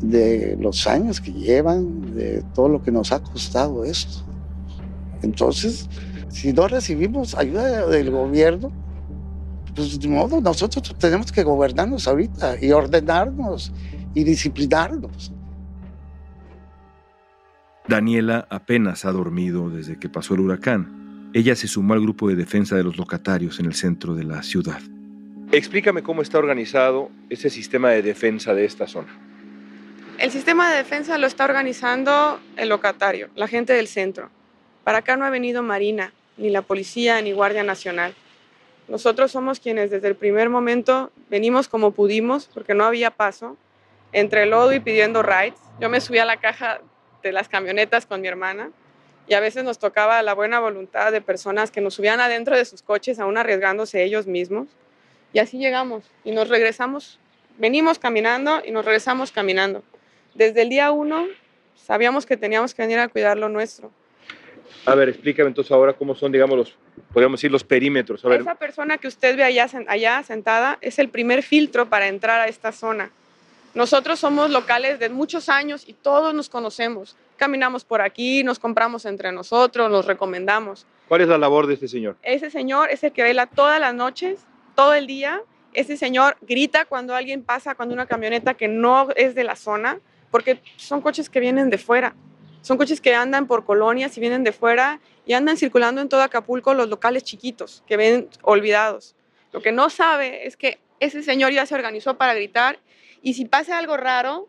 de 0.00 0.56
los 0.58 0.86
años 0.86 1.20
que 1.20 1.32
llevan, 1.34 2.14
de 2.14 2.42
todo 2.54 2.70
lo 2.70 2.82
que 2.82 2.90
nos 2.90 3.12
ha 3.12 3.22
costado 3.22 3.84
esto. 3.84 4.24
Entonces, 5.20 5.86
si 6.30 6.54
no 6.54 6.66
recibimos 6.66 7.34
ayuda 7.34 7.86
del 7.88 8.10
gobierno, 8.10 8.72
pues 9.74 10.00
de 10.00 10.08
modo, 10.08 10.40
nosotros 10.40 10.96
tenemos 10.98 11.30
que 11.30 11.42
gobernarnos 11.42 12.08
ahorita 12.08 12.56
y 12.58 12.72
ordenarnos 12.72 13.70
y 14.14 14.24
disciplinarnos. 14.24 15.34
Daniela 17.88 18.46
apenas 18.50 19.06
ha 19.06 19.12
dormido 19.12 19.70
desde 19.70 19.98
que 19.98 20.10
pasó 20.10 20.34
el 20.34 20.40
huracán. 20.40 21.30
Ella 21.32 21.56
se 21.56 21.68
sumó 21.68 21.94
al 21.94 22.02
grupo 22.02 22.28
de 22.28 22.36
defensa 22.36 22.76
de 22.76 22.84
los 22.84 22.98
locatarios 22.98 23.60
en 23.60 23.66
el 23.66 23.74
centro 23.74 24.14
de 24.14 24.24
la 24.24 24.42
ciudad. 24.42 24.78
Explícame 25.52 26.02
cómo 26.02 26.20
está 26.20 26.36
organizado 26.36 27.10
ese 27.30 27.48
sistema 27.48 27.88
de 27.88 28.02
defensa 28.02 28.52
de 28.52 28.66
esta 28.66 28.86
zona. 28.86 29.08
El 30.18 30.30
sistema 30.30 30.70
de 30.70 30.76
defensa 30.76 31.16
lo 31.16 31.26
está 31.26 31.46
organizando 31.46 32.38
el 32.58 32.68
locatario, 32.68 33.30
la 33.34 33.48
gente 33.48 33.72
del 33.72 33.88
centro. 33.88 34.28
Para 34.84 34.98
acá 34.98 35.16
no 35.16 35.24
ha 35.24 35.30
venido 35.30 35.62
Marina, 35.62 36.12
ni 36.36 36.50
la 36.50 36.60
policía, 36.60 37.22
ni 37.22 37.32
Guardia 37.32 37.62
Nacional. 37.62 38.12
Nosotros 38.88 39.32
somos 39.32 39.60
quienes 39.60 39.90
desde 39.90 40.08
el 40.08 40.14
primer 40.14 40.50
momento 40.50 41.10
venimos 41.30 41.68
como 41.68 41.92
pudimos, 41.92 42.50
porque 42.52 42.74
no 42.74 42.84
había 42.84 43.10
paso, 43.10 43.56
entre 44.12 44.44
lodo 44.44 44.74
y 44.74 44.80
pidiendo 44.80 45.22
rides. 45.22 45.54
Yo 45.80 45.88
me 45.88 46.02
subí 46.02 46.18
a 46.18 46.26
la 46.26 46.36
caja 46.36 46.80
de 47.22 47.32
las 47.32 47.48
camionetas 47.48 48.06
con 48.06 48.20
mi 48.20 48.28
hermana 48.28 48.70
y 49.28 49.34
a 49.34 49.40
veces 49.40 49.62
nos 49.62 49.78
tocaba 49.78 50.22
la 50.22 50.34
buena 50.34 50.58
voluntad 50.58 51.12
de 51.12 51.20
personas 51.20 51.70
que 51.70 51.80
nos 51.80 51.94
subían 51.94 52.20
adentro 52.20 52.56
de 52.56 52.64
sus 52.64 52.82
coches, 52.82 53.18
aún 53.18 53.36
arriesgándose 53.36 54.02
ellos 54.02 54.26
mismos. 54.26 54.68
Y 55.32 55.38
así 55.38 55.58
llegamos 55.58 56.04
y 56.24 56.30
nos 56.30 56.48
regresamos. 56.48 57.18
Venimos 57.58 57.98
caminando 57.98 58.62
y 58.64 58.70
nos 58.70 58.84
regresamos 58.84 59.30
caminando. 59.30 59.82
Desde 60.34 60.62
el 60.62 60.70
día 60.70 60.90
uno 60.92 61.26
sabíamos 61.76 62.24
que 62.24 62.36
teníamos 62.36 62.74
que 62.74 62.82
venir 62.82 62.98
a 62.98 63.08
cuidar 63.08 63.36
lo 63.36 63.48
nuestro. 63.48 63.90
A 64.86 64.94
ver, 64.94 65.10
explícame 65.10 65.48
entonces 65.48 65.70
ahora 65.72 65.92
cómo 65.92 66.14
son, 66.14 66.32
digamos, 66.32 66.56
los, 66.56 66.76
podríamos 67.12 67.40
decir, 67.40 67.50
los 67.50 67.64
perímetros. 67.64 68.24
A 68.24 68.28
ver. 68.28 68.40
Esa 68.40 68.54
persona 68.54 68.96
que 68.96 69.08
usted 69.08 69.36
ve 69.36 69.44
allá, 69.44 69.66
allá 69.86 70.22
sentada 70.22 70.78
es 70.80 70.98
el 70.98 71.10
primer 71.10 71.42
filtro 71.42 71.88
para 71.88 72.08
entrar 72.08 72.40
a 72.40 72.46
esta 72.46 72.72
zona. 72.72 73.10
Nosotros 73.78 74.18
somos 74.18 74.50
locales 74.50 74.98
de 74.98 75.08
muchos 75.08 75.48
años 75.48 75.84
y 75.86 75.92
todos 75.92 76.34
nos 76.34 76.48
conocemos. 76.48 77.16
Caminamos 77.36 77.84
por 77.84 78.00
aquí, 78.00 78.42
nos 78.42 78.58
compramos 78.58 79.04
entre 79.04 79.30
nosotros, 79.30 79.88
nos 79.88 80.04
recomendamos. 80.04 80.84
¿Cuál 81.06 81.20
es 81.20 81.28
la 81.28 81.38
labor 81.38 81.68
de 81.68 81.74
este 81.74 81.86
señor? 81.86 82.16
Ese 82.24 82.50
señor 82.50 82.90
es 82.90 83.04
el 83.04 83.12
que 83.12 83.22
vela 83.22 83.46
todas 83.46 83.78
las 83.78 83.94
noches, 83.94 84.40
todo 84.74 84.94
el 84.94 85.06
día. 85.06 85.42
Ese 85.74 85.96
señor 85.96 86.38
grita 86.40 86.86
cuando 86.86 87.14
alguien 87.14 87.44
pasa, 87.44 87.76
cuando 87.76 87.94
una 87.94 88.06
camioneta 88.06 88.54
que 88.54 88.66
no 88.66 89.10
es 89.14 89.36
de 89.36 89.44
la 89.44 89.54
zona, 89.54 90.00
porque 90.32 90.60
son 90.74 91.00
coches 91.00 91.30
que 91.30 91.38
vienen 91.38 91.70
de 91.70 91.78
fuera. 91.78 92.16
Son 92.62 92.78
coches 92.78 93.00
que 93.00 93.14
andan 93.14 93.46
por 93.46 93.64
colonias 93.64 94.16
y 94.16 94.20
vienen 94.20 94.42
de 94.42 94.50
fuera 94.50 94.98
y 95.24 95.34
andan 95.34 95.56
circulando 95.56 96.00
en 96.00 96.08
todo 96.08 96.22
Acapulco 96.22 96.74
los 96.74 96.88
locales 96.88 97.22
chiquitos 97.22 97.84
que 97.86 97.96
ven 97.96 98.28
olvidados. 98.42 99.14
Lo 99.52 99.62
que 99.62 99.70
no 99.70 99.88
sabe 99.88 100.48
es 100.48 100.56
que 100.56 100.80
ese 100.98 101.22
señor 101.22 101.52
ya 101.52 101.64
se 101.64 101.76
organizó 101.76 102.18
para 102.18 102.34
gritar 102.34 102.80
y 103.22 103.34
si 103.34 103.44
pasa 103.44 103.78
algo 103.78 103.96
raro, 103.96 104.48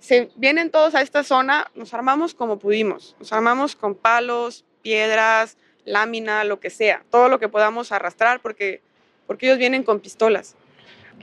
se 0.00 0.30
vienen 0.36 0.70
todos 0.70 0.94
a 0.94 1.00
esta 1.00 1.22
zona, 1.22 1.70
nos 1.74 1.94
armamos 1.94 2.34
como 2.34 2.58
pudimos, 2.58 3.16
nos 3.18 3.32
armamos 3.32 3.74
con 3.74 3.94
palos, 3.94 4.64
piedras, 4.82 5.56
lámina, 5.84 6.44
lo 6.44 6.60
que 6.60 6.70
sea, 6.70 7.02
todo 7.10 7.28
lo 7.28 7.38
que 7.38 7.48
podamos 7.48 7.92
arrastrar 7.92 8.40
porque, 8.40 8.82
porque 9.26 9.46
ellos 9.46 9.58
vienen 9.58 9.82
con 9.82 10.00
pistolas. 10.00 10.56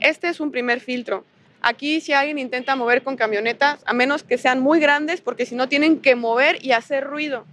Este 0.00 0.28
es 0.28 0.40
un 0.40 0.50
primer 0.50 0.80
filtro. 0.80 1.24
Aquí 1.60 2.00
si 2.00 2.12
alguien 2.12 2.38
intenta 2.38 2.74
mover 2.74 3.02
con 3.02 3.16
camionetas, 3.16 3.80
a 3.86 3.92
menos 3.92 4.24
que 4.24 4.36
sean 4.36 4.60
muy 4.60 4.80
grandes, 4.80 5.20
porque 5.20 5.46
si 5.46 5.54
no 5.54 5.68
tienen 5.68 6.00
que 6.00 6.16
mover 6.16 6.64
y 6.64 6.72
hacer 6.72 7.04
ruido. 7.04 7.46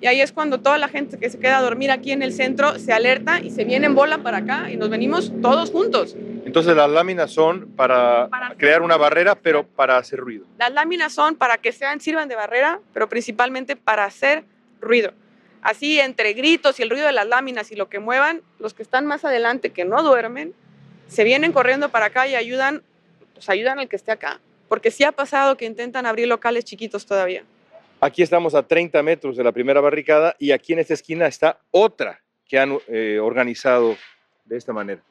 Y 0.00 0.06
ahí 0.06 0.20
es 0.20 0.32
cuando 0.32 0.60
toda 0.60 0.78
la 0.78 0.88
gente 0.88 1.18
que 1.18 1.28
se 1.28 1.38
queda 1.38 1.58
a 1.58 1.62
dormir 1.62 1.90
aquí 1.90 2.12
en 2.12 2.22
el 2.22 2.32
centro 2.32 2.78
se 2.78 2.92
alerta 2.92 3.40
y 3.40 3.50
se 3.50 3.64
viene 3.64 3.86
en 3.86 3.94
bola 3.94 4.18
para 4.18 4.38
acá 4.38 4.70
y 4.70 4.76
nos 4.76 4.90
venimos 4.90 5.32
todos 5.42 5.70
juntos. 5.70 6.14
Entonces 6.44 6.76
las 6.76 6.88
láminas 6.88 7.32
son 7.32 7.68
para, 7.72 8.28
para 8.28 8.54
crear 8.54 8.82
una 8.82 8.96
barrera, 8.96 9.34
pero 9.34 9.66
para 9.66 9.98
hacer 9.98 10.20
ruido. 10.20 10.46
Las 10.58 10.72
láminas 10.72 11.12
son 11.12 11.34
para 11.34 11.58
que 11.58 11.72
sean, 11.72 12.00
sirvan 12.00 12.28
de 12.28 12.36
barrera, 12.36 12.80
pero 12.94 13.08
principalmente 13.08 13.74
para 13.74 14.04
hacer 14.04 14.44
ruido. 14.80 15.12
Así 15.62 15.98
entre 15.98 16.32
gritos 16.32 16.78
y 16.78 16.84
el 16.84 16.90
ruido 16.90 17.06
de 17.06 17.12
las 17.12 17.26
láminas 17.26 17.72
y 17.72 17.76
lo 17.76 17.88
que 17.88 17.98
muevan, 17.98 18.42
los 18.60 18.74
que 18.74 18.82
están 18.82 19.04
más 19.04 19.24
adelante 19.24 19.70
que 19.70 19.84
no 19.84 20.02
duermen, 20.04 20.54
se 21.08 21.24
vienen 21.24 21.52
corriendo 21.52 21.88
para 21.88 22.06
acá 22.06 22.28
y 22.28 22.36
ayudan, 22.36 22.82
pues 23.34 23.48
ayudan 23.48 23.80
al 23.80 23.88
que 23.88 23.96
esté 23.96 24.12
acá. 24.12 24.40
Porque 24.68 24.90
sí 24.90 25.02
ha 25.02 25.12
pasado 25.12 25.56
que 25.56 25.64
intentan 25.64 26.06
abrir 26.06 26.28
locales 26.28 26.64
chiquitos 26.64 27.06
todavía. 27.06 27.42
Aquí 28.00 28.22
estamos 28.22 28.54
a 28.54 28.62
30 28.62 29.02
metros 29.02 29.36
de 29.36 29.42
la 29.42 29.50
primera 29.50 29.80
barricada 29.80 30.36
y 30.38 30.52
aquí 30.52 30.72
en 30.72 30.78
esta 30.78 30.94
esquina 30.94 31.26
está 31.26 31.58
otra 31.72 32.20
que 32.46 32.56
han 32.56 32.78
eh, 32.86 33.18
organizado 33.20 33.96
de 34.44 34.56
esta 34.56 34.72
manera. 34.72 35.02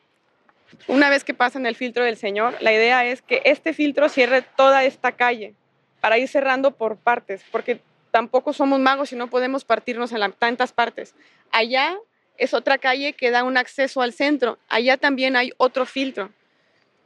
Una 0.88 1.10
vez 1.10 1.26
que 1.26 1.34
pasan 1.34 1.65
el 1.65 1.76
filtro 1.76 2.06
del 2.06 2.15
Señor, 2.15 2.56
la 2.62 2.71
idea 2.71 3.06
es 3.06 3.21
que 3.21 3.41
este 3.43 3.73
filtro 3.73 4.08
cierre 4.08 4.41
toda 4.41 4.86
esta 4.86 5.12
calle 5.12 5.54
para 6.00 6.17
ir 6.17 6.30
cerrando 6.30 6.71
por 6.71 6.95
partes, 6.95 7.43
porque 7.52 7.82
tampoco 8.12 8.54
somos 8.54 8.80
magos 8.80 9.12
y 9.12 9.17
no 9.17 9.28
podemos 9.28 9.65
partirnos 9.65 10.13
en 10.13 10.32
tantas 10.32 10.71
partes. 10.71 11.13
Allá 11.52 11.97
es 12.38 12.54
otra 12.54 12.78
calle 12.78 13.13
que 13.13 13.32
da 13.32 13.43
un 13.43 13.58
acceso 13.58 14.02
al 14.02 14.13
centro, 14.13 14.60
allá 14.69 14.95
también 14.95 15.36
hay 15.36 15.52
otro 15.58 15.86
filtro. 15.86 16.30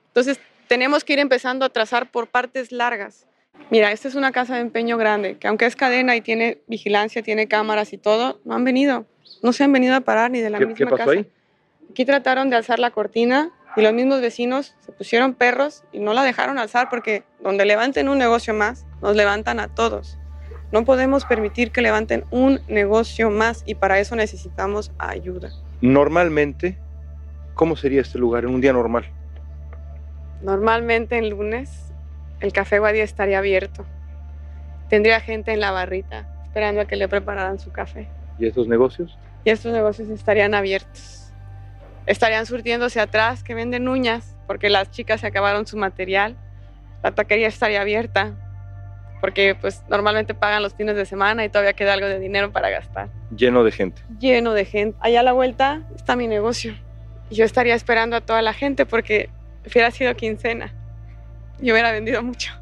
Entonces 0.09 0.39
tenemos 0.67 1.03
que 1.03 1.13
ir 1.13 1.19
empezando 1.19 1.65
a 1.65 1.69
trazar 1.69 2.11
por 2.11 2.27
partes 2.27 2.71
largas. 2.71 3.25
Mira, 3.69 3.91
esta 3.91 4.07
es 4.07 4.15
una 4.15 4.31
casa 4.31 4.55
de 4.55 4.61
empeño 4.61 4.97
grande, 4.97 5.37
que 5.37 5.47
aunque 5.47 5.65
es 5.65 5.75
cadena 5.75 6.15
y 6.15 6.21
tiene 6.21 6.59
vigilancia, 6.67 7.21
tiene 7.21 7.47
cámaras 7.47 7.93
y 7.93 7.97
todo, 7.97 8.39
no 8.43 8.55
han 8.55 8.63
venido, 8.63 9.05
no 9.41 9.53
se 9.53 9.63
han 9.63 9.71
venido 9.71 9.95
a 9.95 10.01
parar 10.01 10.31
ni 10.31 10.41
de 10.41 10.49
la 10.49 10.57
¿Qué, 10.57 10.65
misma 10.65 10.77
qué 10.77 10.85
pasó 10.85 10.97
casa. 10.97 11.11
ahí? 11.11 11.25
Aquí 11.89 12.05
trataron 12.05 12.49
de 12.49 12.57
alzar 12.57 12.79
la 12.79 12.91
cortina 12.91 13.51
y 13.77 13.81
los 13.81 13.93
mismos 13.93 14.21
vecinos 14.21 14.75
se 14.79 14.91
pusieron 14.91 15.33
perros 15.33 15.83
y 15.93 15.99
no 15.99 16.13
la 16.13 16.23
dejaron 16.23 16.57
alzar 16.57 16.89
porque 16.89 17.23
donde 17.41 17.65
levanten 17.65 18.09
un 18.09 18.17
negocio 18.17 18.53
más, 18.53 18.85
nos 19.01 19.15
levantan 19.15 19.59
a 19.59 19.69
todos. 19.69 20.17
No 20.71 20.85
podemos 20.85 21.25
permitir 21.25 21.71
que 21.71 21.81
levanten 21.81 22.23
un 22.31 22.61
negocio 22.67 23.29
más 23.29 23.63
y 23.65 23.75
para 23.75 23.99
eso 23.99 24.15
necesitamos 24.15 24.91
ayuda. 24.97 25.51
Normalmente, 25.81 26.77
¿cómo 27.55 27.75
sería 27.75 28.01
este 28.01 28.17
lugar 28.17 28.43
en 28.45 28.51
un 28.51 28.61
día 28.61 28.71
normal? 28.73 29.05
Normalmente 30.41 31.19
el 31.19 31.29
lunes 31.29 31.90
el 32.41 32.51
café 32.51 32.79
Guadía 32.79 33.03
estaría 33.03 33.37
abierto. 33.37 33.85
Tendría 34.89 35.21
gente 35.21 35.53
en 35.53 35.59
la 35.59 35.71
barrita 35.71 36.27
esperando 36.43 36.81
a 36.81 36.85
que 36.85 36.97
le 36.97 37.07
prepararan 37.07 37.59
su 37.59 37.71
café. 37.71 38.09
¿Y 38.37 38.47
estos 38.47 38.67
negocios? 38.67 39.17
Y 39.45 39.51
estos 39.51 39.71
negocios 39.71 40.09
estarían 40.09 40.53
abiertos. 40.53 41.31
Estarían 42.05 42.45
surtiéndose 42.45 42.99
atrás 42.99 43.43
que 43.43 43.53
venden 43.53 43.87
uñas 43.87 44.35
porque 44.47 44.69
las 44.69 44.91
chicas 44.91 45.21
se 45.21 45.27
acabaron 45.27 45.65
su 45.65 45.77
material. 45.77 46.35
La 47.03 47.11
taquería 47.11 47.47
estaría 47.47 47.79
abierta 47.79 48.33
porque 49.21 49.55
pues 49.55 49.83
normalmente 49.87 50.33
pagan 50.33 50.63
los 50.63 50.73
fines 50.73 50.95
de 50.95 51.05
semana 51.05 51.45
y 51.45 51.49
todavía 51.49 51.73
queda 51.73 51.93
algo 51.93 52.07
de 52.07 52.19
dinero 52.19 52.51
para 52.51 52.69
gastar. 52.69 53.09
Lleno 53.35 53.63
de 53.63 53.71
gente. 53.71 54.01
Lleno 54.19 54.53
de 54.53 54.65
gente. 54.65 54.97
Allá 54.99 55.19
a 55.19 55.23
la 55.23 55.31
vuelta 55.31 55.83
está 55.95 56.15
mi 56.15 56.27
negocio. 56.27 56.73
Y 57.29 57.35
yo 57.35 57.45
estaría 57.45 57.75
esperando 57.75 58.15
a 58.15 58.21
toda 58.21 58.41
la 58.41 58.51
gente 58.51 58.85
porque 58.87 59.29
hubiera 59.65 59.91
sido 59.91 60.13
quincena. 60.15 60.73
Yo 61.61 61.73
hubiera 61.73 61.91
vendido 61.91 62.23
mucho. 62.23 62.53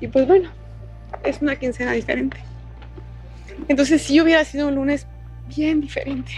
Y 0.00 0.06
pues 0.06 0.26
bueno, 0.26 0.50
es 1.24 1.42
una 1.42 1.56
quincena 1.56 1.92
diferente. 1.92 2.38
Entonces 3.68 4.02
sí 4.02 4.20
hubiera 4.20 4.44
sido 4.44 4.68
un 4.68 4.76
lunes 4.76 5.06
bien 5.48 5.80
diferente. 5.80 6.32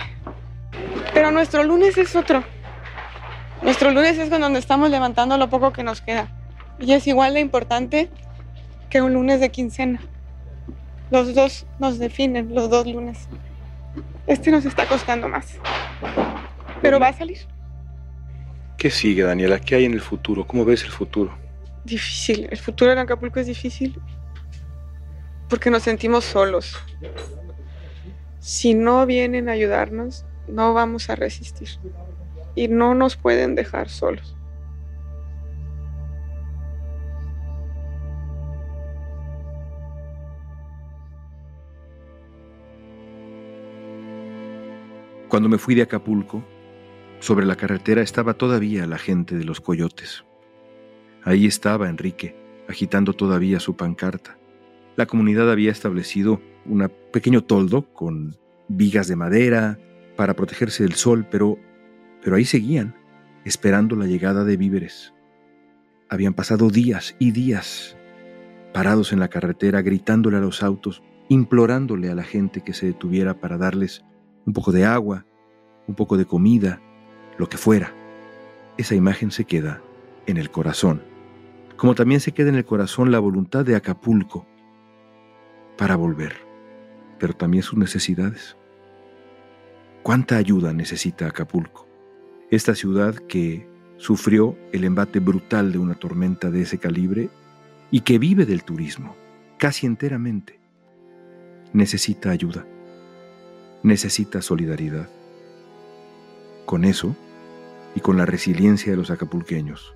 Pero 1.12 1.30
nuestro 1.30 1.62
lunes 1.62 1.96
es 1.98 2.16
otro. 2.16 2.42
Nuestro 3.62 3.90
lunes 3.90 4.18
es 4.18 4.30
donde 4.30 4.58
estamos 4.58 4.90
levantando 4.90 5.36
lo 5.36 5.50
poco 5.50 5.72
que 5.72 5.82
nos 5.82 6.00
queda. 6.00 6.28
Y 6.78 6.92
es 6.92 7.06
igual 7.06 7.34
de 7.34 7.40
importante 7.40 8.08
que 8.88 9.02
un 9.02 9.12
lunes 9.12 9.40
de 9.40 9.50
quincena. 9.50 10.00
Los 11.10 11.34
dos 11.34 11.66
nos 11.78 11.98
definen, 11.98 12.54
los 12.54 12.70
dos 12.70 12.86
lunes. 12.86 13.28
Este 14.26 14.50
nos 14.50 14.64
está 14.64 14.86
costando 14.86 15.28
más. 15.28 15.58
Pero 16.80 16.98
va 16.98 17.08
a 17.08 17.12
salir. 17.12 17.38
¿Qué 18.80 18.88
sigue, 18.88 19.24
Daniela? 19.24 19.60
¿Qué 19.60 19.74
hay 19.74 19.84
en 19.84 19.92
el 19.92 20.00
futuro? 20.00 20.46
¿Cómo 20.46 20.64
ves 20.64 20.84
el 20.84 20.90
futuro? 20.90 21.36
Difícil. 21.84 22.48
El 22.50 22.56
futuro 22.56 22.90
en 22.90 22.96
Acapulco 22.96 23.38
es 23.38 23.46
difícil 23.46 24.00
porque 25.50 25.68
nos 25.70 25.82
sentimos 25.82 26.24
solos. 26.24 26.78
Si 28.38 28.72
no 28.72 29.04
vienen 29.04 29.50
a 29.50 29.52
ayudarnos, 29.52 30.24
no 30.48 30.72
vamos 30.72 31.10
a 31.10 31.14
resistir. 31.14 31.68
Y 32.54 32.68
no 32.68 32.94
nos 32.94 33.16
pueden 33.16 33.54
dejar 33.54 33.90
solos. 33.90 34.34
Cuando 45.28 45.50
me 45.50 45.58
fui 45.58 45.74
de 45.74 45.82
Acapulco, 45.82 46.42
sobre 47.20 47.46
la 47.46 47.56
carretera 47.56 48.02
estaba 48.02 48.34
todavía 48.34 48.86
la 48.86 48.98
gente 48.98 49.36
de 49.36 49.44
los 49.44 49.60
coyotes. 49.60 50.24
Ahí 51.22 51.46
estaba 51.46 51.88
Enrique, 51.88 52.34
agitando 52.68 53.12
todavía 53.12 53.60
su 53.60 53.76
pancarta. 53.76 54.38
La 54.96 55.06
comunidad 55.06 55.50
había 55.50 55.70
establecido 55.70 56.40
un 56.64 56.90
pequeño 57.12 57.44
toldo 57.44 57.92
con 57.92 58.36
vigas 58.68 59.06
de 59.06 59.16
madera 59.16 59.78
para 60.16 60.34
protegerse 60.34 60.82
del 60.82 60.94
sol, 60.94 61.26
pero, 61.30 61.58
pero 62.22 62.36
ahí 62.36 62.44
seguían, 62.44 62.94
esperando 63.44 63.96
la 63.96 64.06
llegada 64.06 64.44
de 64.44 64.56
víveres. 64.56 65.12
Habían 66.08 66.34
pasado 66.34 66.70
días 66.70 67.16
y 67.18 67.30
días 67.32 67.96
parados 68.72 69.12
en 69.12 69.20
la 69.20 69.28
carretera, 69.28 69.82
gritándole 69.82 70.38
a 70.38 70.40
los 70.40 70.62
autos, 70.62 71.02
implorándole 71.28 72.10
a 72.10 72.14
la 72.14 72.22
gente 72.22 72.62
que 72.62 72.72
se 72.72 72.86
detuviera 72.86 73.40
para 73.40 73.58
darles 73.58 74.04
un 74.46 74.52
poco 74.52 74.72
de 74.72 74.84
agua, 74.84 75.26
un 75.86 75.94
poco 75.94 76.16
de 76.16 76.24
comida, 76.24 76.80
lo 77.40 77.48
que 77.48 77.58
fuera. 77.58 77.92
Esa 78.76 78.94
imagen 78.94 79.30
se 79.30 79.44
queda 79.44 79.82
en 80.26 80.36
el 80.36 80.50
corazón, 80.50 81.02
como 81.76 81.94
también 81.94 82.20
se 82.20 82.32
queda 82.32 82.50
en 82.50 82.54
el 82.54 82.64
corazón 82.64 83.10
la 83.10 83.18
voluntad 83.18 83.64
de 83.64 83.74
Acapulco 83.74 84.46
para 85.76 85.96
volver, 85.96 86.36
pero 87.18 87.34
también 87.34 87.64
sus 87.64 87.78
necesidades. 87.78 88.56
¿Cuánta 90.02 90.36
ayuda 90.36 90.72
necesita 90.72 91.26
Acapulco? 91.26 91.88
Esta 92.50 92.74
ciudad 92.74 93.14
que 93.14 93.66
sufrió 93.96 94.56
el 94.72 94.84
embate 94.84 95.18
brutal 95.18 95.72
de 95.72 95.78
una 95.78 95.94
tormenta 95.94 96.50
de 96.50 96.62
ese 96.62 96.78
calibre 96.78 97.28
y 97.90 98.02
que 98.02 98.18
vive 98.18 98.46
del 98.46 98.62
turismo, 98.62 99.16
casi 99.58 99.86
enteramente, 99.86 100.60
necesita 101.72 102.30
ayuda 102.30 102.64
necesita 103.82 104.42
solidaridad. 104.42 105.08
Con 106.66 106.84
eso, 106.84 107.16
y 107.94 108.00
con 108.00 108.16
la 108.16 108.26
resiliencia 108.26 108.92
de 108.92 108.96
los 108.96 109.10
acapulqueños, 109.10 109.94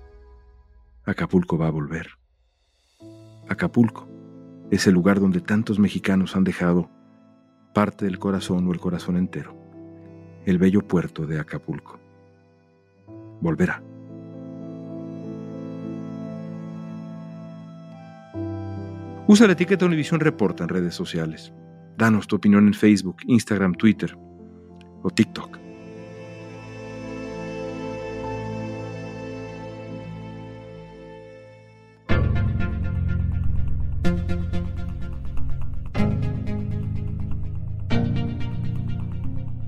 Acapulco 1.05 1.57
va 1.57 1.67
a 1.67 1.71
volver. 1.71 2.09
Acapulco 3.47 4.07
es 4.71 4.87
el 4.87 4.93
lugar 4.93 5.19
donde 5.19 5.39
tantos 5.39 5.79
mexicanos 5.79 6.35
han 6.35 6.43
dejado 6.43 6.89
parte 7.73 8.05
del 8.05 8.19
corazón 8.19 8.67
o 8.67 8.73
el 8.73 8.79
corazón 8.79 9.17
entero, 9.17 9.55
el 10.45 10.57
bello 10.57 10.81
puerto 10.81 11.27
de 11.27 11.39
Acapulco. 11.39 11.99
Volverá. 13.41 13.81
Usa 19.27 19.47
la 19.47 19.53
etiqueta 19.53 19.85
Univisión 19.85 20.19
Reporta 20.19 20.63
en 20.63 20.69
redes 20.69 20.95
sociales. 20.95 21.51
Danos 21.97 22.27
tu 22.27 22.35
opinión 22.35 22.67
en 22.67 22.73
Facebook, 22.73 23.17
Instagram, 23.25 23.73
Twitter 23.73 24.17
o 25.01 25.09
TikTok. 25.09 25.64